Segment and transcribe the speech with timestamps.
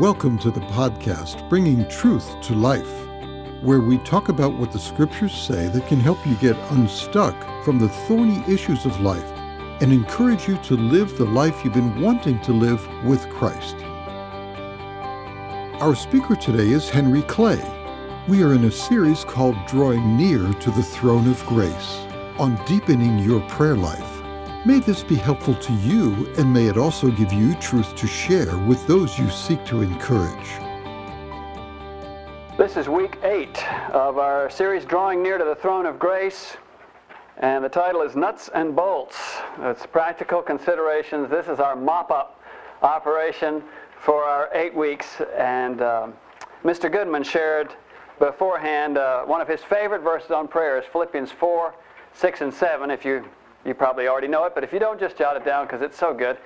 [0.00, 3.06] Welcome to the podcast Bringing Truth to Life,
[3.62, 7.34] where we talk about what the scriptures say that can help you get unstuck
[7.64, 9.24] from the thorny issues of life
[9.80, 13.76] and encourage you to live the life you've been wanting to live with Christ.
[15.80, 17.64] Our speaker today is Henry Clay.
[18.28, 22.00] We are in a series called Drawing Near to the Throne of Grace
[22.38, 24.15] on deepening your prayer life.
[24.66, 28.58] May this be helpful to you, and may it also give you truth to share
[28.66, 30.48] with those you seek to encourage.
[32.58, 36.56] This is week eight of our series, Drawing Near to the Throne of Grace,
[37.36, 39.36] and the title is Nuts and Bolts.
[39.60, 41.30] It's practical considerations.
[41.30, 42.42] This is our mop up
[42.82, 43.62] operation
[44.00, 46.12] for our eight weeks, and um,
[46.64, 46.90] Mr.
[46.90, 47.72] Goodman shared
[48.18, 51.72] beforehand uh, one of his favorite verses on prayer is Philippians 4
[52.14, 52.90] 6 and 7.
[52.90, 53.24] If you
[53.66, 55.98] you probably already know it, but if you don't, just jot it down because it's
[55.98, 56.38] so good.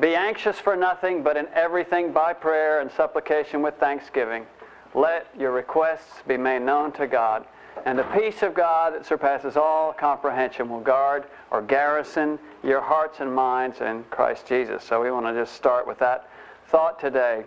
[0.00, 4.46] Be anxious for nothing, but in everything by prayer and supplication with thanksgiving.
[4.94, 7.46] Let your requests be made known to God.
[7.84, 13.20] And the peace of God that surpasses all comprehension will guard or garrison your hearts
[13.20, 14.84] and minds in Christ Jesus.
[14.84, 16.28] So we want to just start with that
[16.66, 17.44] thought today.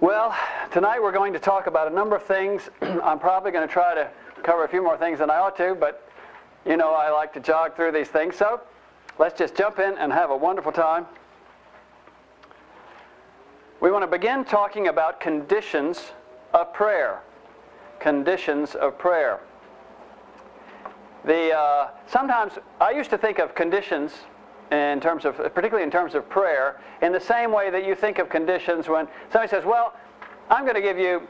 [0.00, 0.36] Well,
[0.72, 2.68] tonight we're going to talk about a number of things.
[2.80, 4.10] I'm probably going to try to
[4.42, 6.03] cover a few more things than I ought to, but
[6.66, 8.36] you know I like to jog through these things.
[8.36, 8.60] So
[9.18, 11.06] let's just jump in and have a wonderful time.
[13.80, 16.12] We want to begin talking about conditions
[16.52, 17.20] of prayer.
[18.00, 19.40] Conditions of prayer.
[21.24, 24.12] The, uh, sometimes I used to think of conditions
[24.70, 28.18] in terms of, particularly in terms of prayer, in the same way that you think
[28.18, 29.94] of conditions when somebody says, "Well,
[30.50, 31.26] I'm going to give you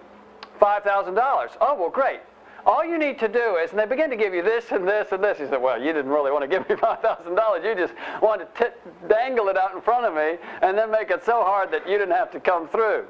[0.58, 2.20] five thousand dollars." Oh, well, great.
[2.66, 5.08] All you need to do is, and they begin to give you this and this
[5.12, 5.38] and this.
[5.38, 7.64] He said, Well, you didn't really want to give me $5,000.
[7.64, 11.10] You just wanted to t- dangle it out in front of me and then make
[11.10, 13.04] it so hard that you didn't have to come through.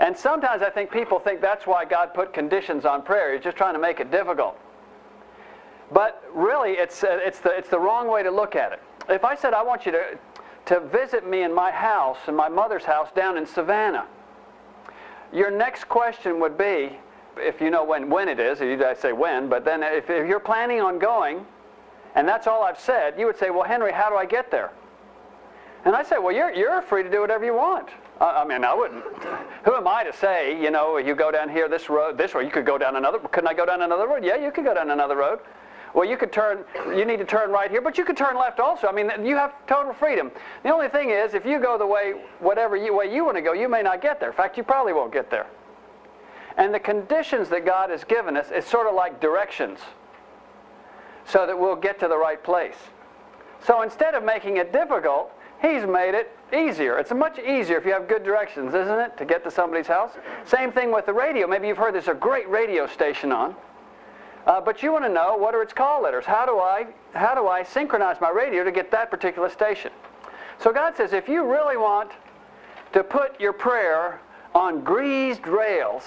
[0.00, 3.34] And sometimes I think people think that's why God put conditions on prayer.
[3.34, 4.58] He's just trying to make it difficult.
[5.92, 8.82] But really, it's, uh, it's, the, it's the wrong way to look at it.
[9.08, 10.18] If I said, I want you to,
[10.66, 14.06] to visit me in my house, in my mother's house down in Savannah,
[15.32, 16.98] your next question would be,
[17.40, 20.40] if you know when, when it is, guys say when, but then if, if you're
[20.40, 21.44] planning on going,
[22.14, 24.72] and that's all I've said, you would say, well, Henry, how do I get there?
[25.84, 27.88] And I say, well, you're, you're free to do whatever you want.
[28.20, 29.04] I, I mean, I wouldn't.
[29.64, 32.40] Who am I to say, you know, you go down here this road, this road,
[32.40, 34.24] you could go down another, couldn't I go down another road?
[34.24, 35.38] Yeah, you could go down another road.
[35.94, 38.60] Well, you could turn, you need to turn right here, but you could turn left
[38.60, 38.88] also.
[38.88, 40.30] I mean, you have total freedom.
[40.62, 43.42] The only thing is, if you go the way, whatever you, way you want to
[43.42, 44.30] go, you may not get there.
[44.30, 45.46] In fact, you probably won't get there.
[46.58, 49.78] And the conditions that God has given us is sort of like directions
[51.24, 52.76] so that we'll get to the right place.
[53.64, 56.98] So instead of making it difficult, He's made it easier.
[56.98, 60.12] It's much easier if you have good directions, isn't it, to get to somebody's house?
[60.44, 61.48] Same thing with the radio.
[61.48, 63.56] Maybe you've heard there's a great radio station on.
[64.46, 66.24] Uh, but you want to know what are its call letters?
[66.24, 69.90] How do I how do I synchronize my radio to get that particular station?
[70.58, 72.12] So God says if you really want
[72.92, 74.20] to put your prayer
[74.54, 76.04] on greased rails,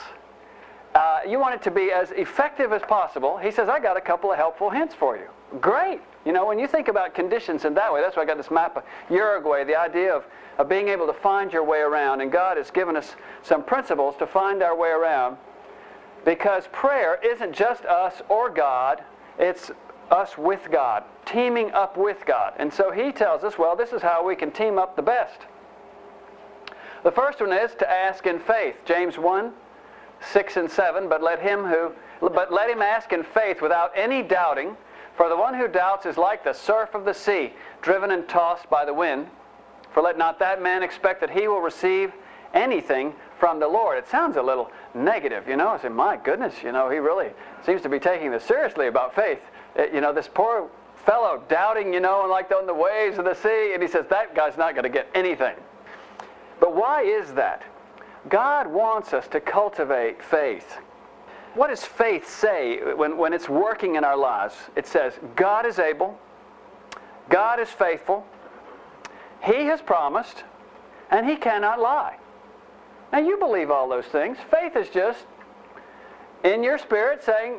[0.94, 3.38] uh, you want it to be as effective as possible.
[3.38, 5.28] He says, I got a couple of helpful hints for you.
[5.62, 6.02] Great.
[6.26, 8.52] You know, when you think about conditions in that way, that's why I got this
[8.52, 10.26] map of Uruguay, the idea of,
[10.58, 12.22] of being able to find your way around.
[12.22, 15.38] And God has given us some principles to find our way around
[16.26, 19.04] because prayer isn't just us or God,
[19.40, 19.72] it's
[20.12, 22.54] us with God, teaming up with God.
[22.58, 25.40] And so He tells us, well, this is how we can team up the best.
[27.04, 28.76] The first one is to ask in faith.
[28.86, 29.52] James 1
[30.22, 34.22] 6 and 7, but let him who but let him ask in faith without any
[34.22, 34.78] doubting,
[35.18, 38.70] for the one who doubts is like the surf of the sea, driven and tossed
[38.70, 39.28] by the wind.
[39.92, 42.14] For let not that man expect that he will receive
[42.54, 43.98] anything from the Lord.
[43.98, 45.70] It sounds a little negative, you know.
[45.70, 47.32] I say, my goodness, you know, he really
[47.66, 49.42] seems to be taking this seriously about faith.
[49.76, 50.70] It, uh, you know, this poor
[51.06, 54.06] fellow doubting, you know, and like on the waves of the sea, and he says,
[54.10, 55.56] that guy's not going to get anything.
[56.60, 57.64] But why is that?
[58.30, 60.78] God wants us to cultivate faith.
[61.54, 64.56] What does faith say when, when it's working in our lives?
[64.76, 66.18] It says, God is able,
[67.30, 68.26] God is faithful,
[69.44, 70.44] He has promised,
[71.10, 72.18] and He cannot lie.
[73.12, 74.38] Now, you believe all those things.
[74.50, 75.26] Faith is just
[76.46, 77.58] in your spirit saying,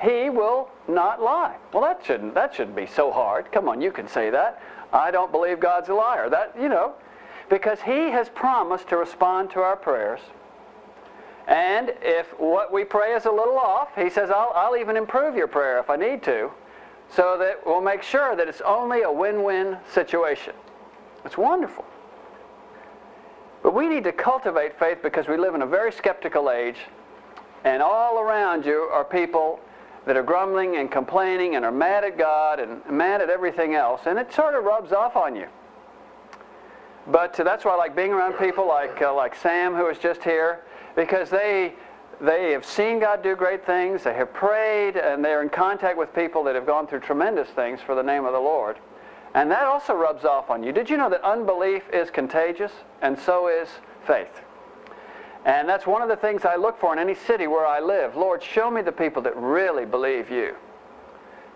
[0.00, 1.56] He will not lie.
[1.72, 3.50] Well, that shouldn't, that shouldn't be so hard.
[3.50, 4.62] Come on, you can say that.
[4.92, 6.30] I don't believe God's a liar.
[6.30, 6.94] That, you know,
[7.48, 10.20] because He has promised to respond to our prayers.
[11.46, 15.36] And if what we pray is a little off, He says, I'll, I'll even improve
[15.36, 16.50] your prayer if I need to,
[17.10, 20.54] so that we'll make sure that it's only a win win situation.
[21.24, 21.84] It's wonderful.
[23.62, 26.76] But we need to cultivate faith because we live in a very skeptical age,
[27.64, 29.58] and all around you are people
[30.06, 34.02] that are grumbling and complaining and are mad at God and mad at everything else,
[34.04, 35.46] and it sort of rubs off on you.
[37.06, 39.98] But uh, that's why I like being around people like uh, like Sam, who was
[39.98, 40.60] just here,
[40.96, 41.74] because they
[42.20, 44.04] they have seen God do great things.
[44.04, 47.80] They have prayed, and they're in contact with people that have gone through tremendous things
[47.80, 48.78] for the name of the Lord.
[49.34, 50.72] And that also rubs off on you.
[50.72, 52.72] Did you know that unbelief is contagious,
[53.02, 53.68] and so is
[54.06, 54.42] faith?
[55.44, 58.16] And that's one of the things I look for in any city where I live.
[58.16, 60.54] Lord, show me the people that really believe you.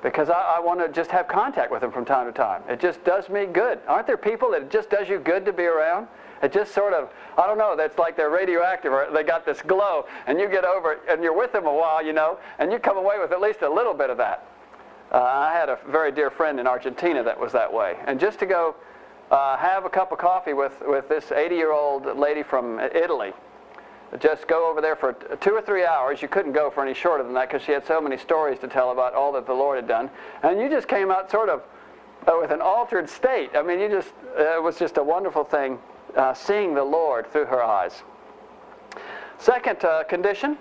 [0.03, 2.63] Because I, I want to just have contact with them from time to time.
[2.69, 3.81] It just does me good.
[3.89, 6.07] Aren't there people that it just does you good to be around?
[6.43, 9.61] It just sort of, I don't know, that's like they're radioactive or they got this
[9.61, 12.71] glow, and you get over it and you're with them a while, you know, and
[12.71, 14.47] you come away with at least a little bit of that.
[15.11, 17.97] Uh, I had a very dear friend in Argentina that was that way.
[18.07, 18.77] And just to go
[19.31, 23.33] uh, have a cup of coffee with, with this 80 year old lady from Italy,
[24.21, 26.23] just go over there for two or three hours.
[26.23, 28.69] You couldn't go for any shorter than that because she had so many stories to
[28.69, 30.11] tell about all that the Lord had done.
[30.43, 31.63] And you just came out sort of
[32.27, 33.51] uh, with an altered state.
[33.55, 35.79] I mean, you just, uh, it was just a wonderful thing
[36.17, 38.03] uh, seeing the Lord through her eyes.
[39.39, 40.59] Second uh, condition,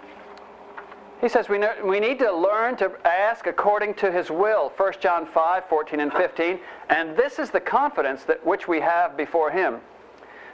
[1.22, 4.72] he says we, we need to learn to ask according to his will.
[4.78, 6.60] 1 John 5, 14 and 15.
[6.90, 9.80] And this is the confidence that which we have before him.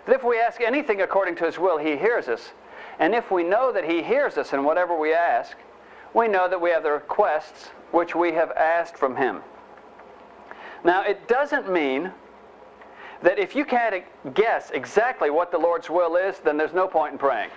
[0.05, 2.53] That if we ask anything according to his will, he hears us.
[2.99, 5.57] And if we know that he hears us in whatever we ask,
[6.13, 9.41] we know that we have the requests which we have asked from him.
[10.83, 12.11] Now, it doesn't mean
[13.21, 14.03] that if you can't
[14.33, 17.49] guess exactly what the Lord's will is, then there's no point in praying.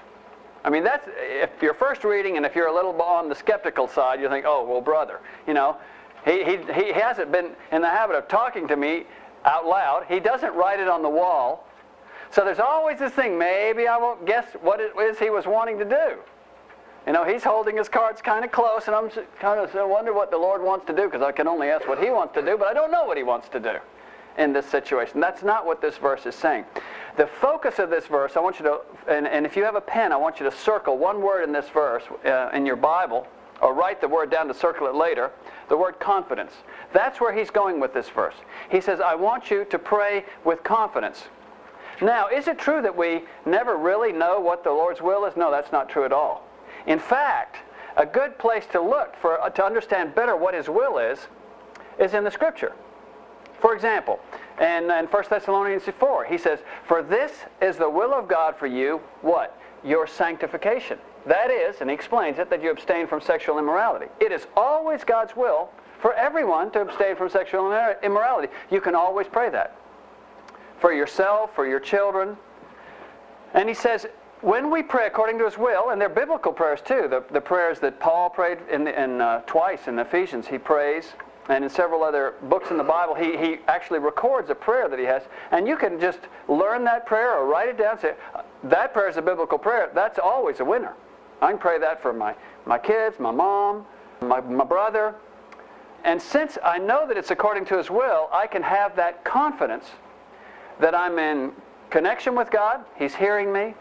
[0.65, 3.87] I mean, that's if you're first reading and if you're a little on the skeptical
[3.87, 5.77] side, you think, oh, well, brother, you know,
[6.25, 9.05] he, he, he hasn't been in the habit of talking to me
[9.45, 10.07] out loud.
[10.09, 11.66] He doesn't write it on the wall.
[12.31, 15.79] So there's always this thing, maybe I won't guess what it is he was wanting
[15.79, 16.19] to do.
[17.07, 20.31] You know, he's holding his cards kind of close, and I'm kind of wonder what
[20.33, 22.59] the Lord wants to do because I can only ask what he wants to do,
[22.59, 23.77] but I don't know what he wants to do
[24.39, 25.21] in this situation.
[25.21, 26.65] That's not what this verse is saying.
[27.17, 29.81] The focus of this verse, I want you to, and, and if you have a
[29.81, 33.27] pen, I want you to circle one word in this verse uh, in your Bible,
[33.63, 35.31] or write the word down to circle it later,
[35.69, 36.53] the word confidence.
[36.93, 38.35] That's where he's going with this verse.
[38.69, 41.25] He says, I want you to pray with confidence.
[42.03, 45.37] Now, is it true that we never really know what the Lord's will is?
[45.37, 46.47] No, that's not true at all.
[46.87, 47.57] In fact,
[47.97, 51.27] a good place to look for, uh, to understand better what his will is,
[51.99, 52.73] is in the Scripture.
[53.61, 54.21] For example,
[54.61, 57.33] in, in 1 Thessalonians 4, he says, For this
[57.63, 59.59] is the will of God for you, what?
[59.83, 60.99] Your sanctification.
[61.25, 64.07] That is, and he explains it, that you abstain from sexual immorality.
[64.21, 67.73] It is always God's will for everyone to abstain from sexual
[68.03, 68.53] immorality.
[68.71, 69.75] You can always pray that.
[70.81, 72.37] For yourself, for your children.
[73.55, 74.07] And he says,
[74.43, 77.81] when we pray according to his will, and they're biblical prayers too, the, the prayers
[77.81, 81.15] that Paul prayed in, in uh, twice in Ephesians, he prays
[81.49, 84.99] and in several other books in the Bible, he, he actually records a prayer that
[84.99, 85.23] he has.
[85.53, 86.19] And you can just
[86.49, 87.99] learn that prayer or write it down.
[88.01, 88.15] Say,
[88.65, 89.91] that prayer is a biblical prayer.
[89.95, 90.95] That's always a winner.
[91.41, 92.35] I can pray that for my,
[92.65, 93.87] my kids, my mom,
[94.23, 95.15] my, my brother.
[96.05, 99.87] And since I know that it's according to his will, I can have that confidence
[100.81, 101.53] that I'm in
[101.91, 103.75] connection with God, he's hearing me,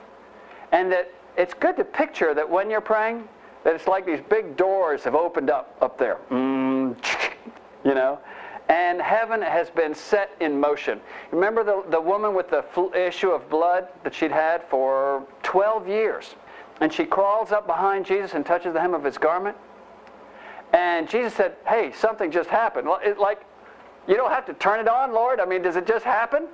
[0.72, 3.28] and that it's good to picture that when you're praying,
[3.64, 6.18] that it's like these big doors have opened up up there.
[6.30, 6.96] Mm,
[7.84, 8.20] you know?
[8.68, 11.00] And heaven has been set in motion.
[11.32, 12.64] Remember the, the woman with the
[12.96, 16.34] issue of blood that she'd had for 12 years?
[16.82, 19.56] And she crawls up behind Jesus and touches the hem of his garment.
[20.74, 22.88] And Jesus said, Hey, something just happened.
[23.04, 23.42] It, like,
[24.08, 25.40] you don't have to turn it on, Lord.
[25.40, 26.48] I mean, does it just happen?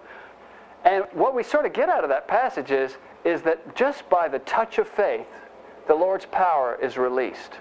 [0.83, 4.27] And what we sort of get out of that passage is, is that just by
[4.27, 5.27] the touch of faith,
[5.87, 7.53] the Lord's power is released.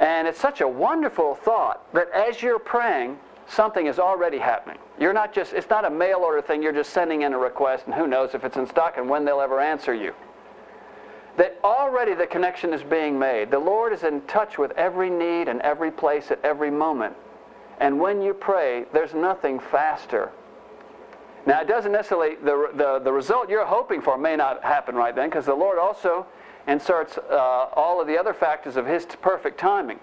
[0.00, 4.78] And it's such a wonderful thought that as you're praying, something is already happening.
[4.98, 7.86] You're not just, it's not a mail order thing, you're just sending in a request,
[7.86, 10.14] and who knows if it's in stock and when they'll ever answer you.
[11.36, 13.50] That already the connection is being made.
[13.50, 17.14] The Lord is in touch with every need and every place at every moment.
[17.78, 20.32] And when you pray, there's nothing faster.
[21.46, 25.14] Now, it doesn't necessarily, the, the, the result you're hoping for may not happen right
[25.14, 26.26] then, because the Lord also
[26.66, 29.98] inserts uh, all of the other factors of his perfect timing.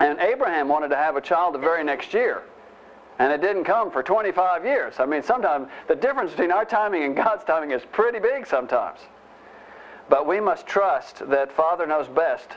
[0.00, 2.42] And Abraham wanted to have a child the very next year.
[3.18, 4.94] And it didn't come for 25 years.
[5.00, 9.00] I mean, sometimes the difference between our timing and God's timing is pretty big sometimes.
[10.08, 12.50] But we must trust that Father knows best.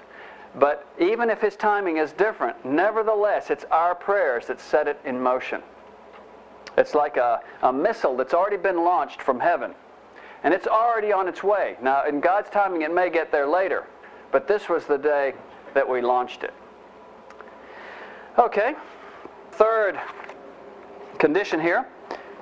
[0.56, 5.20] But even if his timing is different, nevertheless, it's our prayers that set it in
[5.20, 5.64] motion.
[6.82, 9.76] It's like a, a missile that's already been launched from heaven
[10.44, 11.78] and it's already on its way.
[11.82, 13.86] Now, in God's timing, it may get there later,
[14.32, 15.36] but this was the day
[15.76, 16.54] that we launched it.
[18.40, 18.74] Okay,
[19.52, 20.00] third
[21.20, 21.86] condition here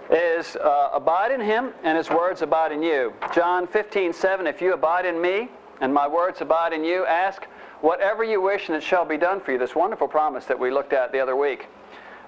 [0.10, 3.13] is uh, abide in him and his words abide in you.
[3.34, 5.50] John 15, 7, if you abide in me
[5.81, 7.46] and my words abide in you, ask
[7.81, 9.58] whatever you wish and it shall be done for you.
[9.58, 11.67] This wonderful promise that we looked at the other week.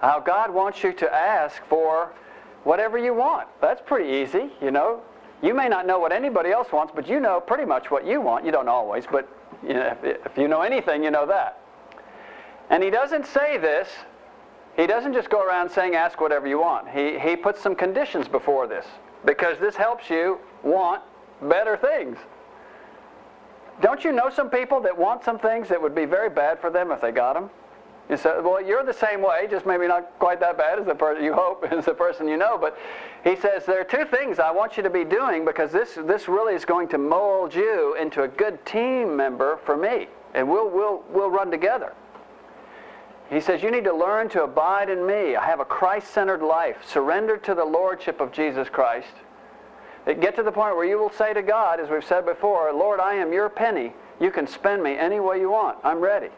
[0.01, 2.12] How God wants you to ask for
[2.63, 3.48] whatever you want.
[3.62, 5.01] That's pretty easy, you know.
[5.41, 8.22] You may not know what anybody else wants, but you know pretty much what you
[8.22, 8.46] want.
[8.46, 9.27] You don't always, but
[9.63, 11.60] you know, if, if you know anything, you know that.
[12.70, 13.88] And he doesn't say this
[14.75, 16.89] he doesn't just go around saying, ask whatever you want.
[16.89, 18.86] He, he puts some conditions before this
[19.25, 21.01] because this helps you want
[21.41, 22.17] better things.
[23.81, 26.70] Don't you know some people that want some things that would be very bad for
[26.70, 27.50] them if they got them?
[28.12, 30.94] You say, well, you're the same way, just maybe not quite that bad as the
[30.94, 32.58] person you hope as the person you know.
[32.58, 32.77] But
[33.24, 36.27] he says there are two things I want you to be doing because this this
[36.27, 40.70] really is going to mold you into a good team member for me, and we'll
[40.70, 41.94] we'll we'll run together.
[43.30, 45.38] He says, You need to learn to abide in me.
[45.38, 49.13] I have a Christ centered life, surrendered to the Lordship of Jesus Christ.
[50.06, 53.00] Get to the point where you will say to God, as we've said before, Lord,
[53.00, 53.94] I am your penny.
[54.20, 55.77] You can spend me any way you want.
[55.84, 56.30] I'm ready.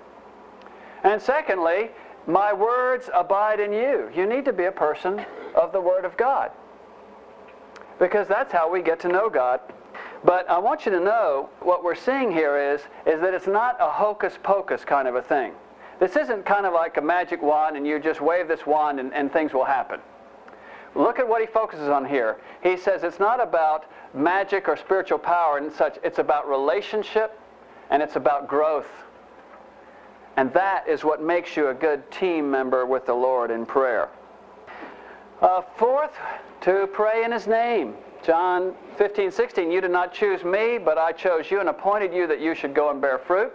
[1.03, 1.89] And secondly,
[2.27, 4.09] my words abide in you.
[4.15, 6.51] You need to be a person of the Word of God.
[7.99, 9.59] Because that's how we get to know God.
[10.23, 13.75] But I want you to know what we're seeing here is, is that it's not
[13.79, 15.51] a hocus pocus kind of a thing.
[15.99, 19.13] This isn't kind of like a magic wand and you just wave this wand and,
[19.13, 19.99] and things will happen.
[20.95, 22.37] Look at what he focuses on here.
[22.61, 27.39] He says it's not about magic or spiritual power and such, it's about relationship
[27.89, 28.87] and it's about growth.
[30.37, 34.09] And that is what makes you a good team member with the Lord in prayer.
[35.41, 36.13] Uh, fourth,
[36.61, 37.95] to pray in his name.
[38.23, 42.25] John 15, 16, you did not choose me, but I chose you and appointed you
[42.27, 43.51] that you should go and bear fruit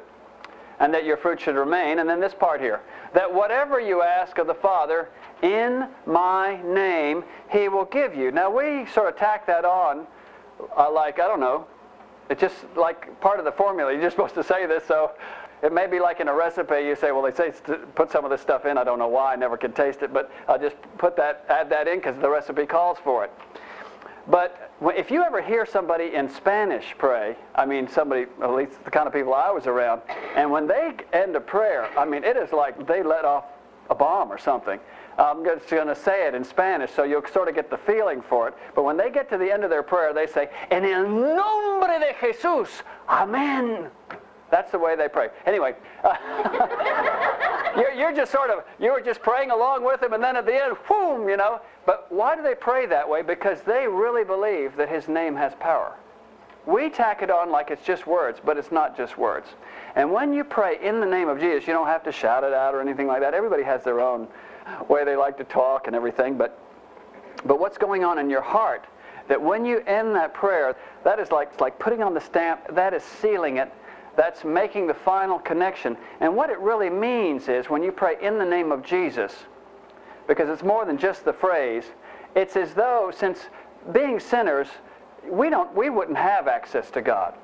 [0.80, 1.98] and that your fruit should remain.
[1.98, 2.82] And then this part here
[3.14, 5.08] that whatever you ask of the Father
[5.42, 8.30] in my name, he will give you.
[8.30, 10.06] Now, we sort of tack that on
[10.76, 11.66] uh, like, I don't know,
[12.28, 13.92] it's just like part of the formula.
[13.92, 15.12] You're just supposed to say this, so
[15.62, 16.80] it may be like in a recipe.
[16.82, 17.52] You say, well, they say
[17.94, 18.78] put some of this stuff in.
[18.78, 19.32] I don't know why.
[19.32, 22.28] I never can taste it, but I'll just put that, add that in because the
[22.28, 23.32] recipe calls for it.
[24.28, 28.90] But if you ever hear somebody in Spanish pray, I mean, somebody, at least the
[28.90, 30.02] kind of people I was around,
[30.36, 33.44] and when they end a prayer, I mean, it is like they let off
[33.88, 34.78] a bomb or something.
[35.18, 38.22] I'm just going to say it in Spanish so you'll sort of get the feeling
[38.22, 38.54] for it.
[38.74, 41.98] But when they get to the end of their prayer, they say, En el nombre
[41.98, 43.90] de Jesús, Amen.
[44.50, 45.28] That's the way they pray.
[45.46, 46.14] Anyway, uh,
[47.76, 50.46] you're, you're, just sort of, you were just praying along with them, and then at
[50.46, 51.60] the end, whoom, you know.
[51.84, 53.22] But why do they pray that way?
[53.22, 55.94] Because they really believe that His name has power.
[56.66, 59.48] We tack it on like it's just words, but it's not just words.
[59.96, 62.52] And when you pray in the name of Jesus, you don't have to shout it
[62.52, 63.32] out or anything like that.
[63.32, 64.28] Everybody has their own
[64.88, 66.36] way they like to talk and everything.
[66.36, 66.58] But,
[67.46, 68.84] but what's going on in your heart?
[69.28, 72.92] That when you end that prayer, that is like, like putting on the stamp, that
[72.92, 73.72] is sealing it
[74.18, 75.96] that's making the final connection.
[76.18, 79.32] And what it really means is when you pray in the name of Jesus,
[80.26, 81.84] because it's more than just the phrase,
[82.34, 83.38] it's as though since
[83.92, 84.66] being sinners,
[85.30, 87.34] we don't we wouldn't have access to God.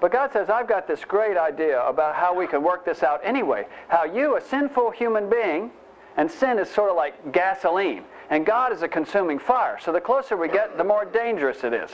[0.00, 3.20] But God says, I've got this great idea about how we can work this out
[3.24, 3.66] anyway.
[3.88, 5.72] How you, a sinful human being,
[6.18, 9.78] and sin is sort of like gasoline, and God is a consuming fire.
[9.82, 11.90] So the closer we get, the more dangerous it is.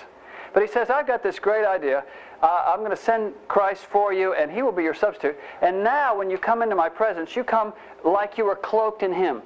[0.55, 2.05] But he says, I've got this great idea.
[2.41, 5.37] Uh, I'm going to send Christ for you, and he will be your substitute.
[5.61, 7.73] And now, when you come into my presence, you come
[8.05, 9.43] like you were cloaked in him,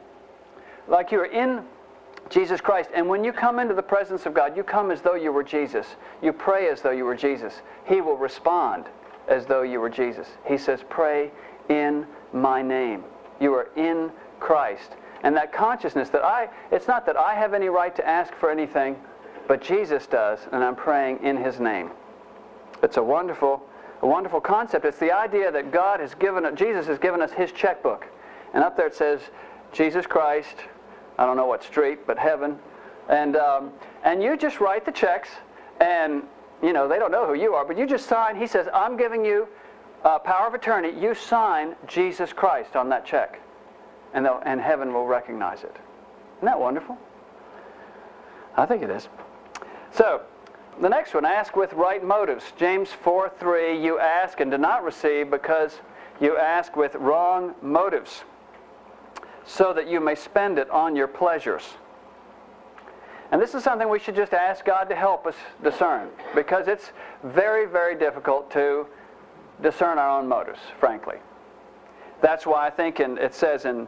[0.87, 1.65] like you are in
[2.29, 2.91] Jesus Christ.
[2.95, 5.43] And when you come into the presence of God, you come as though you were
[5.43, 5.87] Jesus.
[6.23, 7.55] You pray as though you were Jesus.
[7.87, 8.85] He will respond
[9.29, 10.29] as though you were Jesus.
[10.47, 11.31] He says, Pray
[11.71, 13.03] in my name.
[13.41, 14.93] You are in Christ.
[15.23, 18.51] And that consciousness that I, it's not that I have any right to ask for
[18.51, 18.97] anything
[19.49, 21.91] but Jesus does, and I'm praying in his name.
[22.83, 23.63] It's a wonderful,
[24.03, 24.85] a wonderful concept.
[24.85, 28.07] It's the idea that God has given, Jesus has given us his checkbook.
[28.55, 29.21] And up there it says,
[29.73, 30.55] Jesus Christ,
[31.19, 32.59] I don't know what street, but heaven.
[33.09, 33.73] And, um,
[34.05, 35.31] and you just write the checks,
[35.81, 36.23] and,
[36.63, 38.37] you know, they don't know who you are, but you just sign.
[38.37, 39.49] He says, I'm giving you
[40.05, 40.93] uh, power of attorney.
[41.01, 43.41] You sign Jesus Christ on that check,
[44.13, 45.77] and, and heaven will recognize it.
[46.37, 46.99] Isn't that wonderful?
[48.57, 49.09] I think it is.
[49.93, 50.23] So,
[50.81, 52.45] the next one, ask with right motives.
[52.57, 55.81] James 4 3, you ask and do not receive because
[56.21, 58.23] you ask with wrong motives,
[59.45, 61.63] so that you may spend it on your pleasures.
[63.31, 66.93] And this is something we should just ask God to help us discern because it's
[67.23, 68.87] very, very difficult to
[69.63, 71.17] discern our own motives, frankly.
[72.23, 73.87] That's why I think in, it says in,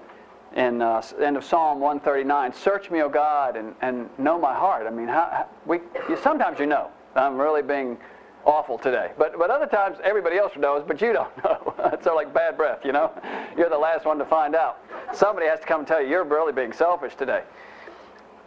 [0.57, 4.87] in uh, end of Psalm 139, Search me, O God, and, and know my heart.
[4.87, 5.79] I mean, how, we,
[6.09, 6.91] you, sometimes you know.
[7.15, 7.99] I'm really being
[8.45, 9.11] awful today.
[9.19, 11.75] But, but other times everybody else knows, but you don't know.
[11.93, 13.13] it's sort of like bad breath, you know?
[13.57, 14.79] You're the last one to find out.
[15.13, 17.43] Somebody has to come and tell you you're really being selfish today.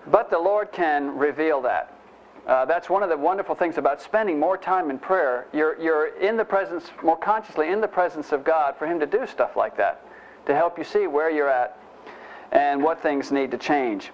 [0.08, 1.94] But the Lord can reveal that.
[2.46, 5.48] Uh, that's one of the wonderful things about spending more time in prayer.
[5.54, 9.06] You're, you're in the presence, more consciously in the presence of God for Him to
[9.06, 10.06] do stuff like that,
[10.46, 11.78] to help you see where you're at
[12.54, 14.12] and what things need to change.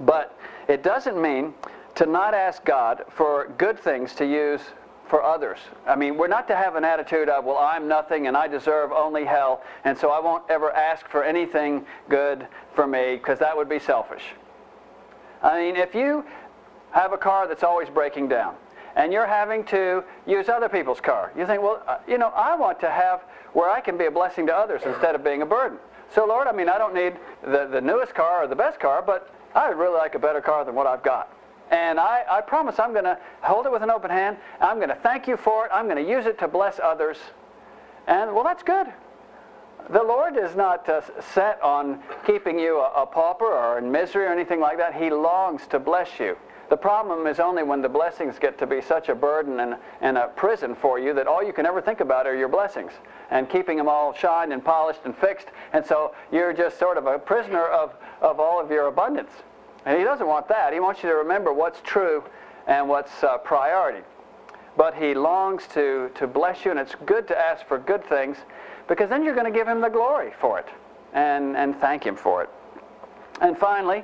[0.00, 1.54] But it doesn't mean
[1.94, 4.60] to not ask God for good things to use
[5.08, 5.58] for others.
[5.86, 8.90] I mean, we're not to have an attitude of, well, I'm nothing and I deserve
[8.90, 13.56] only hell, and so I won't ever ask for anything good for me, because that
[13.56, 14.24] would be selfish.
[15.42, 16.24] I mean, if you
[16.90, 18.56] have a car that's always breaking down,
[18.96, 22.56] and you're having to use other people's car, you think, well, uh, you know, I
[22.56, 23.20] want to have
[23.52, 25.78] where I can be a blessing to others instead of being a burden.
[26.14, 29.02] So, Lord, I mean, I don't need the, the newest car or the best car,
[29.02, 31.32] but I would really like a better car than what I've got.
[31.70, 34.36] And I, I promise I'm going to hold it with an open hand.
[34.60, 35.72] I'm going to thank you for it.
[35.74, 37.18] I'm going to use it to bless others.
[38.06, 38.86] And, well, that's good.
[39.90, 41.00] The Lord is not uh,
[41.32, 44.94] set on keeping you a, a pauper or in misery or anything like that.
[44.94, 46.36] He longs to bless you.
[46.68, 50.18] The problem is only when the blessings get to be such a burden and, and
[50.18, 52.92] a prison for you that all you can ever think about are your blessings
[53.30, 55.46] and keeping them all shined and polished and fixed.
[55.72, 59.30] And so you're just sort of a prisoner of, of all of your abundance.
[59.84, 60.72] And he doesn't want that.
[60.72, 62.24] He wants you to remember what's true
[62.66, 64.04] and what's uh, priority.
[64.76, 68.36] But he longs to, to bless you, and it's good to ask for good things
[68.88, 70.68] because then you're going to give him the glory for it
[71.12, 72.50] and, and thank him for it.
[73.40, 74.02] And finally,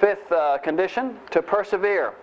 [0.00, 2.14] fifth uh, condition, to persevere.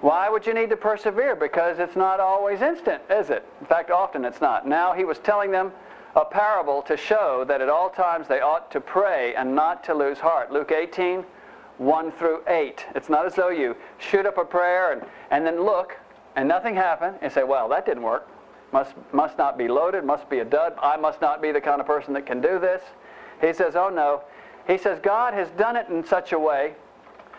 [0.00, 1.36] Why would you need to persevere?
[1.36, 3.44] Because it's not always instant, is it?
[3.60, 4.66] In fact, often it's not.
[4.66, 5.72] Now he was telling them
[6.16, 9.94] a parable to show that at all times they ought to pray and not to
[9.94, 10.50] lose heart.
[10.50, 11.24] Luke 18,
[11.78, 12.86] 1 through 8.
[12.94, 15.96] It's not as though you shoot up a prayer and, and then look
[16.36, 18.28] and nothing happened and say, well, that didn't work.
[18.72, 20.74] Must, must not be loaded, must be a dud.
[20.80, 22.82] I must not be the kind of person that can do this.
[23.40, 24.22] He says, oh no.
[24.66, 26.74] He says, God has done it in such a way.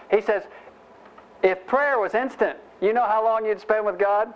[0.09, 0.43] He says,
[1.43, 4.33] if prayer was instant, you know how long you'd spend with God?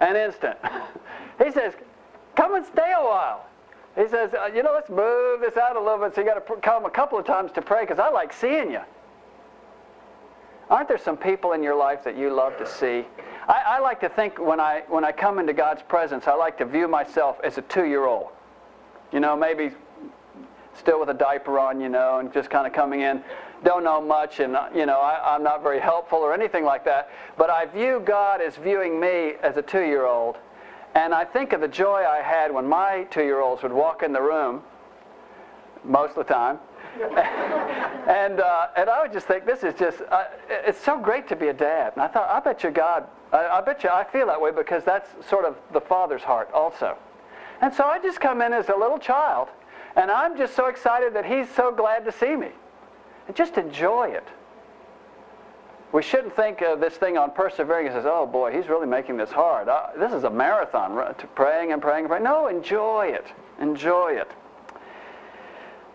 [0.00, 0.58] An instant.
[1.44, 1.74] he says,
[2.34, 3.46] come and stay a while.
[3.96, 6.46] He says, uh, you know, let's move this out a little bit so you got
[6.46, 8.80] to come a couple of times to pray because I like seeing you.
[10.70, 13.04] Aren't there some people in your life that you love to see?
[13.46, 16.56] I, I, like to think when I, when I come into God's presence, I like
[16.58, 18.28] to view myself as a two-year-old.
[19.12, 19.72] You know, maybe
[20.74, 23.22] still with a diaper on, you know, and just kind of coming in.
[23.64, 26.84] Don't know much, and, uh, you know, I, I'm not very helpful or anything like
[26.84, 27.10] that.
[27.38, 30.38] But I view God as viewing me as a two-year-old
[30.94, 34.02] and I think of the joy I had when my two year olds would walk
[34.02, 34.62] in the room,
[35.84, 36.58] most of the time.
[37.00, 41.36] and, uh, and I would just think, this is just, uh, it's so great to
[41.36, 41.94] be a dad.
[41.94, 44.50] And I thought, I bet you God, I, I bet you I feel that way
[44.50, 46.98] because that's sort of the father's heart also.
[47.62, 49.48] And so I just come in as a little child,
[49.96, 52.48] and I'm just so excited that he's so glad to see me.
[53.26, 54.26] And just enjoy it
[55.92, 59.30] we shouldn't think of this thing on persevering as, oh boy, he's really making this
[59.30, 59.68] hard.
[59.68, 60.96] Uh, this is a marathon,
[61.34, 62.24] praying and praying and praying.
[62.24, 63.26] No, enjoy it.
[63.60, 64.30] Enjoy it.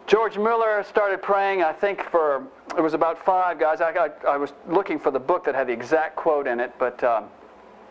[0.05, 3.81] George Miller started praying, I think, for, it was about five guys.
[3.81, 6.73] I, got, I was looking for the book that had the exact quote in it,
[6.77, 7.25] but um,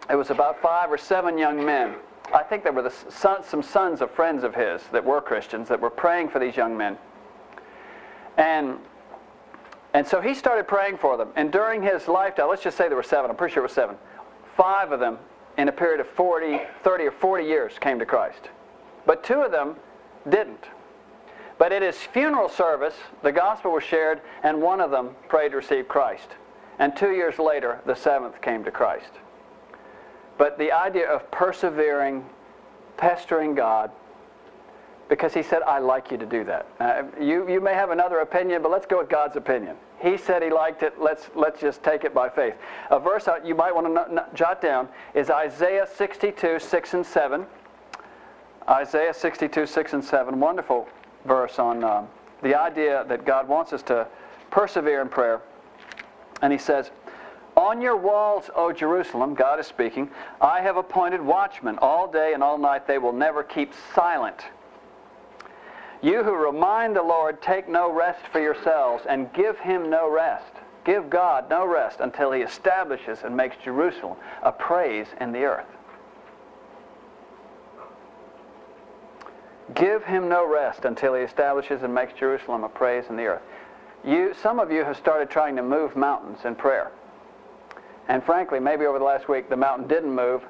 [0.08, 1.96] it was about five or seven young men.
[2.32, 5.68] I think there were the son, some sons of friends of his that were Christians
[5.68, 6.98] that were praying for these young men.
[8.36, 8.78] And
[9.96, 11.30] and so he started praying for them.
[11.36, 13.72] And during his lifetime, let's just say there were seven, I'm pretty sure it was
[13.72, 13.96] seven,
[14.54, 15.18] five of them
[15.56, 18.50] in a period of 40, 30 or 40 years came to Christ.
[19.06, 19.76] But two of them
[20.28, 20.66] didn't.
[21.56, 25.56] But at his funeral service, the gospel was shared, and one of them prayed to
[25.56, 26.28] receive Christ.
[26.78, 29.12] And two years later, the seventh came to Christ.
[30.38, 32.24] But the idea of persevering,
[32.96, 33.90] pestering God,
[35.08, 36.66] because he said, I like you to do that.
[37.20, 39.76] You, you may have another opinion, but let's go with God's opinion.
[40.00, 41.00] He said he liked it.
[41.00, 42.54] Let's, let's just take it by faith.
[42.90, 47.46] A verse you might want to jot down is Isaiah 62, 6 and 7.
[48.68, 50.40] Isaiah 62, 6 and 7.
[50.40, 50.88] Wonderful
[51.24, 52.08] verse on um,
[52.42, 54.06] the idea that God wants us to
[54.50, 55.40] persevere in prayer.
[56.42, 56.90] And he says,
[57.66, 60.08] On your walls, O Jerusalem, God is speaking,
[60.40, 62.86] I have appointed watchmen all day and all night.
[62.86, 64.40] They will never keep silent.
[66.00, 70.52] You who remind the Lord, take no rest for yourselves, and give him no rest.
[70.84, 75.66] Give God no rest until he establishes and makes Jerusalem a praise in the earth.
[79.74, 83.42] Give him no rest until he establishes and makes Jerusalem a praise in the earth.
[84.04, 86.92] You, some of you have started trying to move mountains in prayer.
[88.08, 90.42] And frankly, maybe over the last week the mountain didn't move.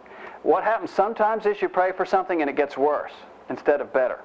[0.42, 3.12] What happens sometimes is you pray for something and it gets worse
[3.48, 4.20] instead of better.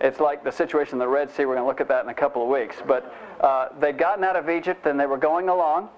[0.00, 1.44] It's like the situation in the Red Sea.
[1.44, 2.76] We're going to look at that in a couple of weeks.
[2.86, 5.90] But uh, they'd gotten out of Egypt and they were going along.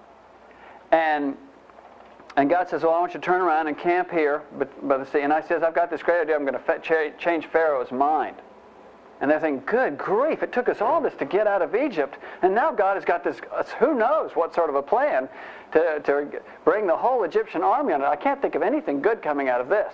[0.91, 1.37] And,
[2.35, 4.43] and God says, Well, I want you to turn around and camp here
[4.83, 5.21] by the sea.
[5.21, 6.35] And I says, I've got this great idea.
[6.35, 8.35] I'm going to change Pharaoh's mind.
[9.21, 12.17] And they're thinking, good grief, it took us all this to get out of Egypt.
[12.41, 15.29] And now God has got this, uh, who knows what sort of a plan
[15.71, 18.05] to, to bring the whole Egyptian army on it.
[18.05, 19.93] I can't think of anything good coming out of this.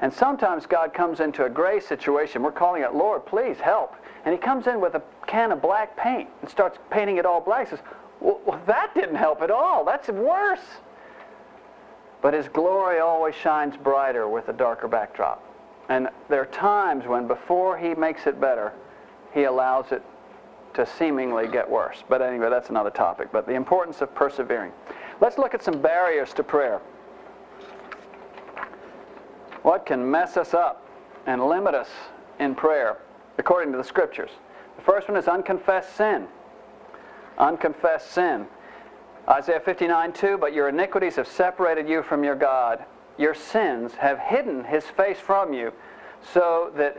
[0.00, 2.42] And sometimes God comes into a gray situation.
[2.42, 3.96] We're calling it, Lord, please help.
[4.24, 7.40] And he comes in with a can of black paint and starts painting it all
[7.40, 7.68] black.
[7.68, 7.84] He says,
[8.20, 9.84] well, that didn't help at all.
[9.84, 10.60] That's worse.
[12.22, 15.42] But his glory always shines brighter with a darker backdrop.
[15.90, 18.72] And there are times when before he makes it better,
[19.34, 20.02] he allows it
[20.74, 22.04] to seemingly get worse.
[22.08, 23.30] But anyway, that's another topic.
[23.32, 24.70] But the importance of persevering.
[25.20, 26.80] Let's look at some barriers to prayer.
[29.62, 30.88] What can mess us up
[31.26, 31.88] and limit us
[32.38, 32.98] in prayer
[33.36, 34.30] according to the scriptures?
[34.76, 36.28] The first one is unconfessed sin.
[37.36, 38.46] Unconfessed sin.
[39.28, 42.84] Isaiah 59 2, but your iniquities have separated you from your God.
[43.20, 45.74] Your sins have hidden his face from you
[46.32, 46.96] so that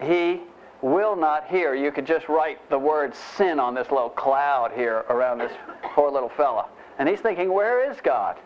[0.00, 0.42] he
[0.80, 1.74] will not hear.
[1.74, 5.50] You could just write the word sin on this little cloud here around this
[5.82, 6.66] poor little fella.
[7.00, 8.36] And he's thinking, where is God?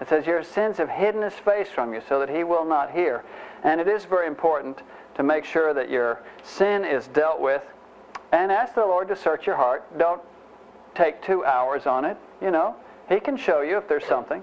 [0.00, 2.90] It says, Your sins have hidden his face from you so that he will not
[2.90, 3.22] hear.
[3.62, 4.80] And it is very important
[5.14, 7.62] to make sure that your sin is dealt with.
[8.32, 9.96] And ask the Lord to search your heart.
[9.96, 10.20] Don't
[10.96, 12.16] take two hours on it.
[12.42, 12.74] You know,
[13.08, 14.42] he can show you if there's something.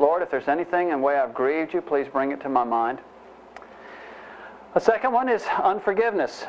[0.00, 2.64] Lord, if there's anything in the way I've grieved you, please bring it to my
[2.64, 3.00] mind.
[4.72, 6.46] The second one is unforgiveness.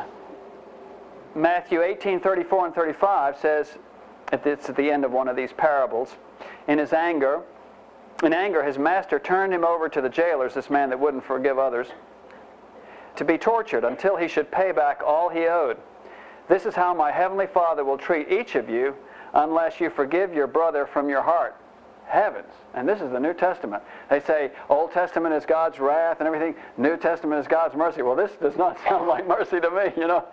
[1.36, 3.78] Matthew 18, 34 and 35 says,
[4.32, 6.16] it's at the end of one of these parables,
[6.70, 7.42] in his anger,
[8.24, 11.60] in anger, his master turned him over to the jailers, this man that wouldn't forgive
[11.60, 11.88] others,
[13.18, 15.78] to be tortured until he should pay back all he owed.
[16.48, 18.96] This is how my heavenly Father will treat each of you
[19.34, 21.58] unless you forgive your brother from your heart.
[22.12, 22.52] Heavens.
[22.74, 23.82] And this is the New Testament.
[24.10, 26.56] They say Old Testament is God's wrath and everything.
[26.78, 28.02] New Testament is God's mercy.
[28.02, 30.26] Well, this does not sound like mercy to me, you know.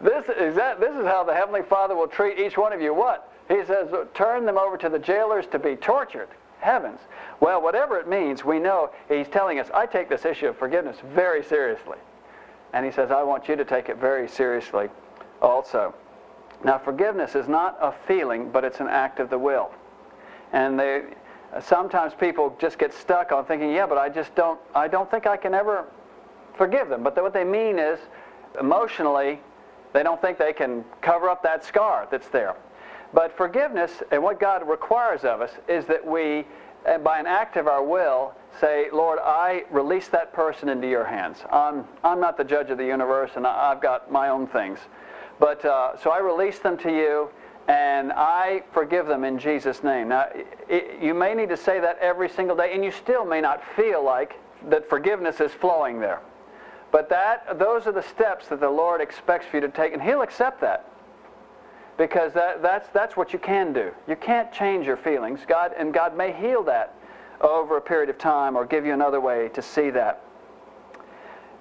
[0.00, 2.94] This is, that, this is how the Heavenly Father will treat each one of you.
[2.94, 3.32] What?
[3.48, 6.28] He says, turn them over to the jailers to be tortured
[6.60, 7.00] heavens.
[7.40, 10.96] Well, whatever it means, we know he's telling us, I take this issue of forgiveness
[11.12, 11.98] very seriously.
[12.72, 14.88] And he says, I want you to take it very seriously
[15.42, 15.92] also.
[16.64, 19.70] Now, forgiveness is not a feeling, but it's an act of the will.
[20.52, 21.02] And they,
[21.60, 25.26] sometimes people just get stuck on thinking, yeah, but I just don't, I don't think
[25.26, 25.86] I can ever
[26.56, 27.02] forgive them.
[27.02, 27.98] But what they mean is,
[28.58, 29.40] emotionally,
[29.92, 32.56] they don't think they can cover up that scar that's there.
[33.12, 36.44] But forgiveness and what God requires of us is that we,
[37.02, 41.38] by an act of our will, say, Lord, I release that person into your hands.
[41.52, 44.78] I'm, I'm not the judge of the universe and I've got my own things.
[45.38, 47.30] But uh, so I release them to you
[47.68, 50.08] and I forgive them in Jesus' name.
[50.08, 50.28] Now,
[50.68, 53.62] it, you may need to say that every single day and you still may not
[53.74, 56.20] feel like that forgiveness is flowing there.
[56.92, 60.00] But that, those are the steps that the Lord expects for you to take and
[60.00, 60.88] He'll accept that
[61.98, 63.90] because that, that's, that's what you can do.
[64.06, 65.40] You can't change your feelings.
[65.46, 66.94] God, and God may heal that
[67.40, 70.22] over a period of time or give you another way to see that.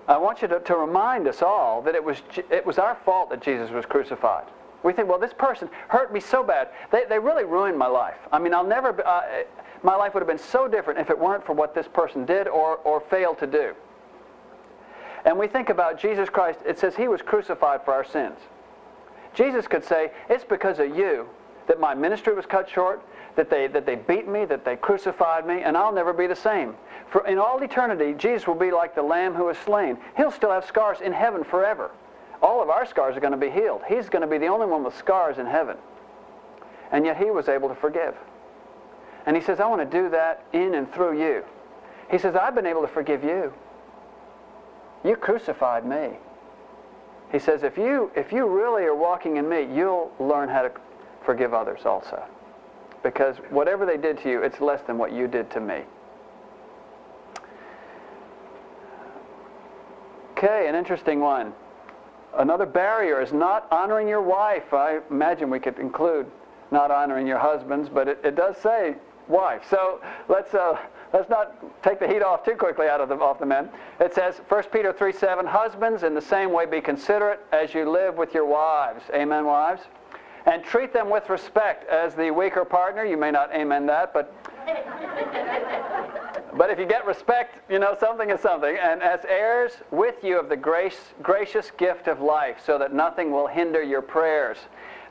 [0.07, 3.31] I want you to, to remind us all that it was, it was our fault
[3.31, 4.45] that Jesus was crucified.
[4.85, 6.69] We think, well, this person hurt me so bad.
[6.91, 8.19] They, they really ruined my life.
[8.31, 9.23] I mean, I'll never, uh,
[9.81, 12.47] my life would have been so different if it weren't for what this person did
[12.47, 13.73] or, or failed to do.
[15.25, 18.37] And we think about Jesus Christ, it says he was crucified for our sins.
[19.33, 21.27] Jesus could say, It's because of you
[21.65, 23.01] that my ministry was cut short,
[23.35, 26.35] that they, that they beat me, that they crucified me, and I'll never be the
[26.35, 26.75] same.
[27.09, 29.97] For in all eternity, Jesus will be like the lamb who was slain.
[30.15, 31.89] He'll still have scars in heaven forever.
[32.45, 33.81] All of our scars are going to be healed.
[33.87, 35.77] He's going to be the only one with scars in heaven.
[36.91, 38.13] And yet he was able to forgive.
[39.25, 41.43] And he says, I want to do that in and through you.
[42.11, 43.51] He says, I've been able to forgive you.
[45.03, 46.19] You crucified me.
[47.31, 50.71] He says, if you, if you really are walking in me, you'll learn how to
[51.25, 52.23] forgive others also.
[53.01, 55.81] Because whatever they did to you, it's less than what you did to me.
[60.37, 61.51] Okay, an interesting one.
[62.37, 64.73] Another barrier is not honoring your wife.
[64.73, 66.27] I imagine we could include
[66.71, 68.95] not honoring your husbands, but it, it does say
[69.27, 69.63] wife.
[69.69, 70.77] So let's uh,
[71.13, 73.69] let's not take the heat off too quickly out of the off the men.
[73.99, 77.89] It says 1 Peter 3 7, husbands in the same way be considerate as you
[77.89, 79.03] live with your wives.
[79.13, 79.81] Amen, wives?
[80.45, 83.03] And treat them with respect as the weaker partner.
[83.03, 84.33] You may not amen that, but
[86.55, 88.77] but if you get respect, you know, something is something.
[88.81, 93.31] And as heirs with you of the grace, gracious gift of life, so that nothing
[93.31, 94.57] will hinder your prayers.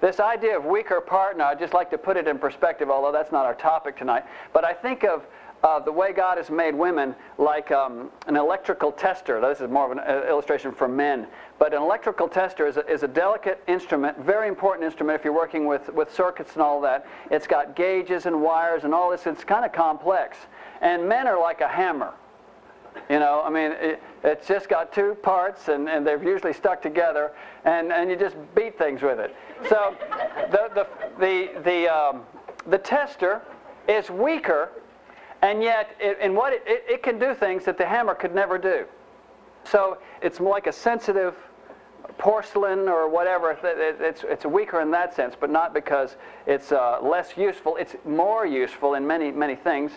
[0.00, 3.32] This idea of weaker partner, I'd just like to put it in perspective, although that's
[3.32, 4.24] not our topic tonight.
[4.52, 5.26] But I think of
[5.64, 9.40] uh, the way God has made women like um, an electrical tester.
[9.40, 11.26] This is more of an uh, illustration for men.
[11.58, 15.34] But an electrical tester is a, is a delicate instrument, very important instrument if you're
[15.34, 17.06] working with, with circuits and all that.
[17.30, 19.26] It's got gauges and wires and all this.
[19.26, 20.36] It's kind of complex.
[20.82, 22.12] And men are like a hammer.
[23.08, 26.80] You know, I mean, it, it's just got two parts, and, and they're usually stuck
[26.80, 27.32] together,
[27.64, 29.34] and, and you just beat things with it.
[29.68, 29.96] So
[30.52, 30.86] the, the,
[31.18, 32.22] the, the, um,
[32.66, 33.42] the tester
[33.88, 34.70] is weaker,
[35.44, 38.34] and yet it, in what it, it, it can do things that the hammer could
[38.34, 38.86] never do.
[39.64, 41.34] So it's like a sensitive
[42.16, 43.54] porcelain or whatever.
[43.62, 47.76] It's, it's weaker in that sense, but not because it's uh, less useful.
[47.76, 49.92] It's more useful in many, many things.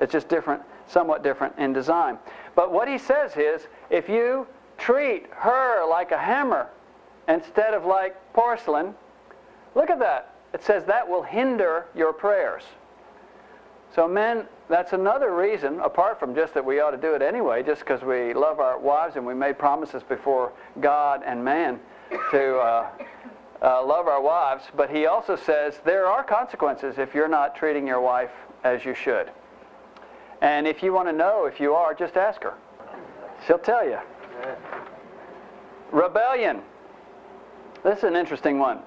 [0.00, 2.16] It's just different, somewhat different in design.
[2.54, 4.46] But what he says is if you
[4.78, 6.68] treat her like a hammer
[7.26, 8.94] instead of like porcelain,
[9.74, 10.36] look at that.
[10.54, 12.62] It says that will hinder your prayers.
[13.94, 17.62] So, men, that's another reason, apart from just that we ought to do it anyway,
[17.62, 21.78] just because we love our wives and we made promises before God and man
[22.30, 22.90] to uh,
[23.60, 24.64] uh, love our wives.
[24.74, 28.30] But he also says there are consequences if you're not treating your wife
[28.64, 29.30] as you should.
[30.40, 32.54] And if you want to know if you are, just ask her.
[33.46, 33.98] She'll tell you.
[35.90, 36.62] Rebellion.
[37.84, 38.80] This is an interesting one.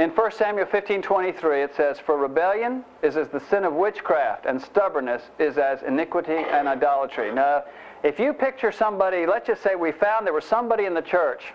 [0.00, 4.46] In 1 Samuel 15 23, it says, For rebellion is as the sin of witchcraft,
[4.46, 7.30] and stubbornness is as iniquity and idolatry.
[7.30, 7.64] Now,
[8.02, 11.52] if you picture somebody, let's just say we found there was somebody in the church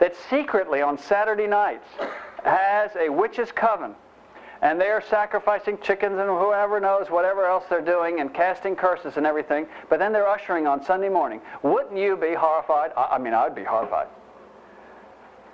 [0.00, 1.86] that secretly on Saturday nights
[2.44, 3.94] has a witch's coven
[4.60, 9.16] and they are sacrificing chickens and whoever knows whatever else they're doing and casting curses
[9.16, 11.40] and everything, but then they're ushering on Sunday morning.
[11.62, 12.92] Wouldn't you be horrified?
[12.98, 14.08] I, I mean, I'd be horrified.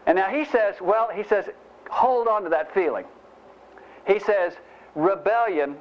[0.07, 1.49] And now he says, well, he says,
[1.94, 3.04] hold on to that feeling.
[4.07, 4.54] He says,
[4.94, 5.76] rebellion,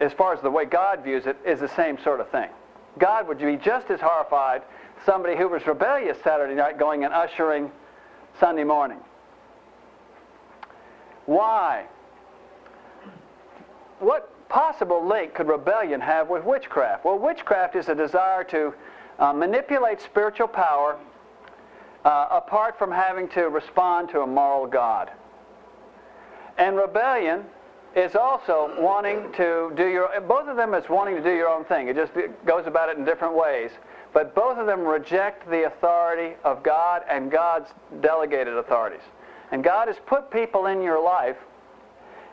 [0.00, 2.48] as far as the way God views it, is the same sort of thing.
[2.98, 4.62] God would be just as horrified
[5.06, 7.70] somebody who was rebellious Saturday night going and ushering
[8.38, 8.98] Sunday morning.
[11.26, 11.86] Why?
[14.02, 17.04] what possible link could rebellion have with witchcraft?
[17.04, 18.74] Well, witchcraft is a desire to
[19.18, 20.98] uh, manipulate spiritual power
[22.04, 25.10] uh, apart from having to respond to a moral God.
[26.62, 27.44] And rebellion
[27.96, 31.64] is also wanting to do your, both of them is wanting to do your own
[31.64, 31.88] thing.
[31.88, 32.12] It just
[32.46, 33.72] goes about it in different ways.
[34.12, 37.68] But both of them reject the authority of God and God's
[38.00, 39.02] delegated authorities.
[39.50, 41.36] And God has put people in your life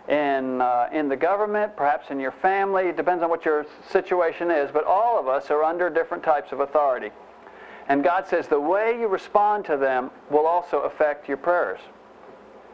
[0.07, 2.83] in, uh, in the government, perhaps in your family.
[2.83, 6.51] It depends on what your situation is, but all of us are under different types
[6.51, 7.09] of authority.
[7.87, 11.79] And God says the way you respond to them will also affect your prayers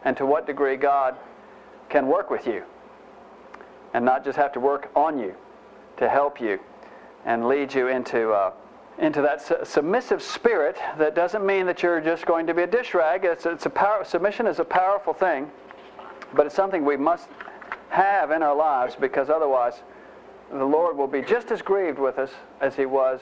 [0.04, 1.16] and to what degree God
[1.88, 2.62] can work with you
[3.94, 5.34] and not just have to work on you
[5.96, 6.58] to help you
[7.24, 8.52] and lead you into, uh,
[8.98, 12.66] into that su- submissive spirit that doesn't mean that you're just going to be a
[12.66, 13.24] dish rag.
[13.24, 15.50] It's, it's a power, submission is a powerful thing.
[16.34, 17.28] But it's something we must
[17.88, 19.82] have in our lives because otherwise
[20.50, 23.20] the Lord will be just as grieved with us as he was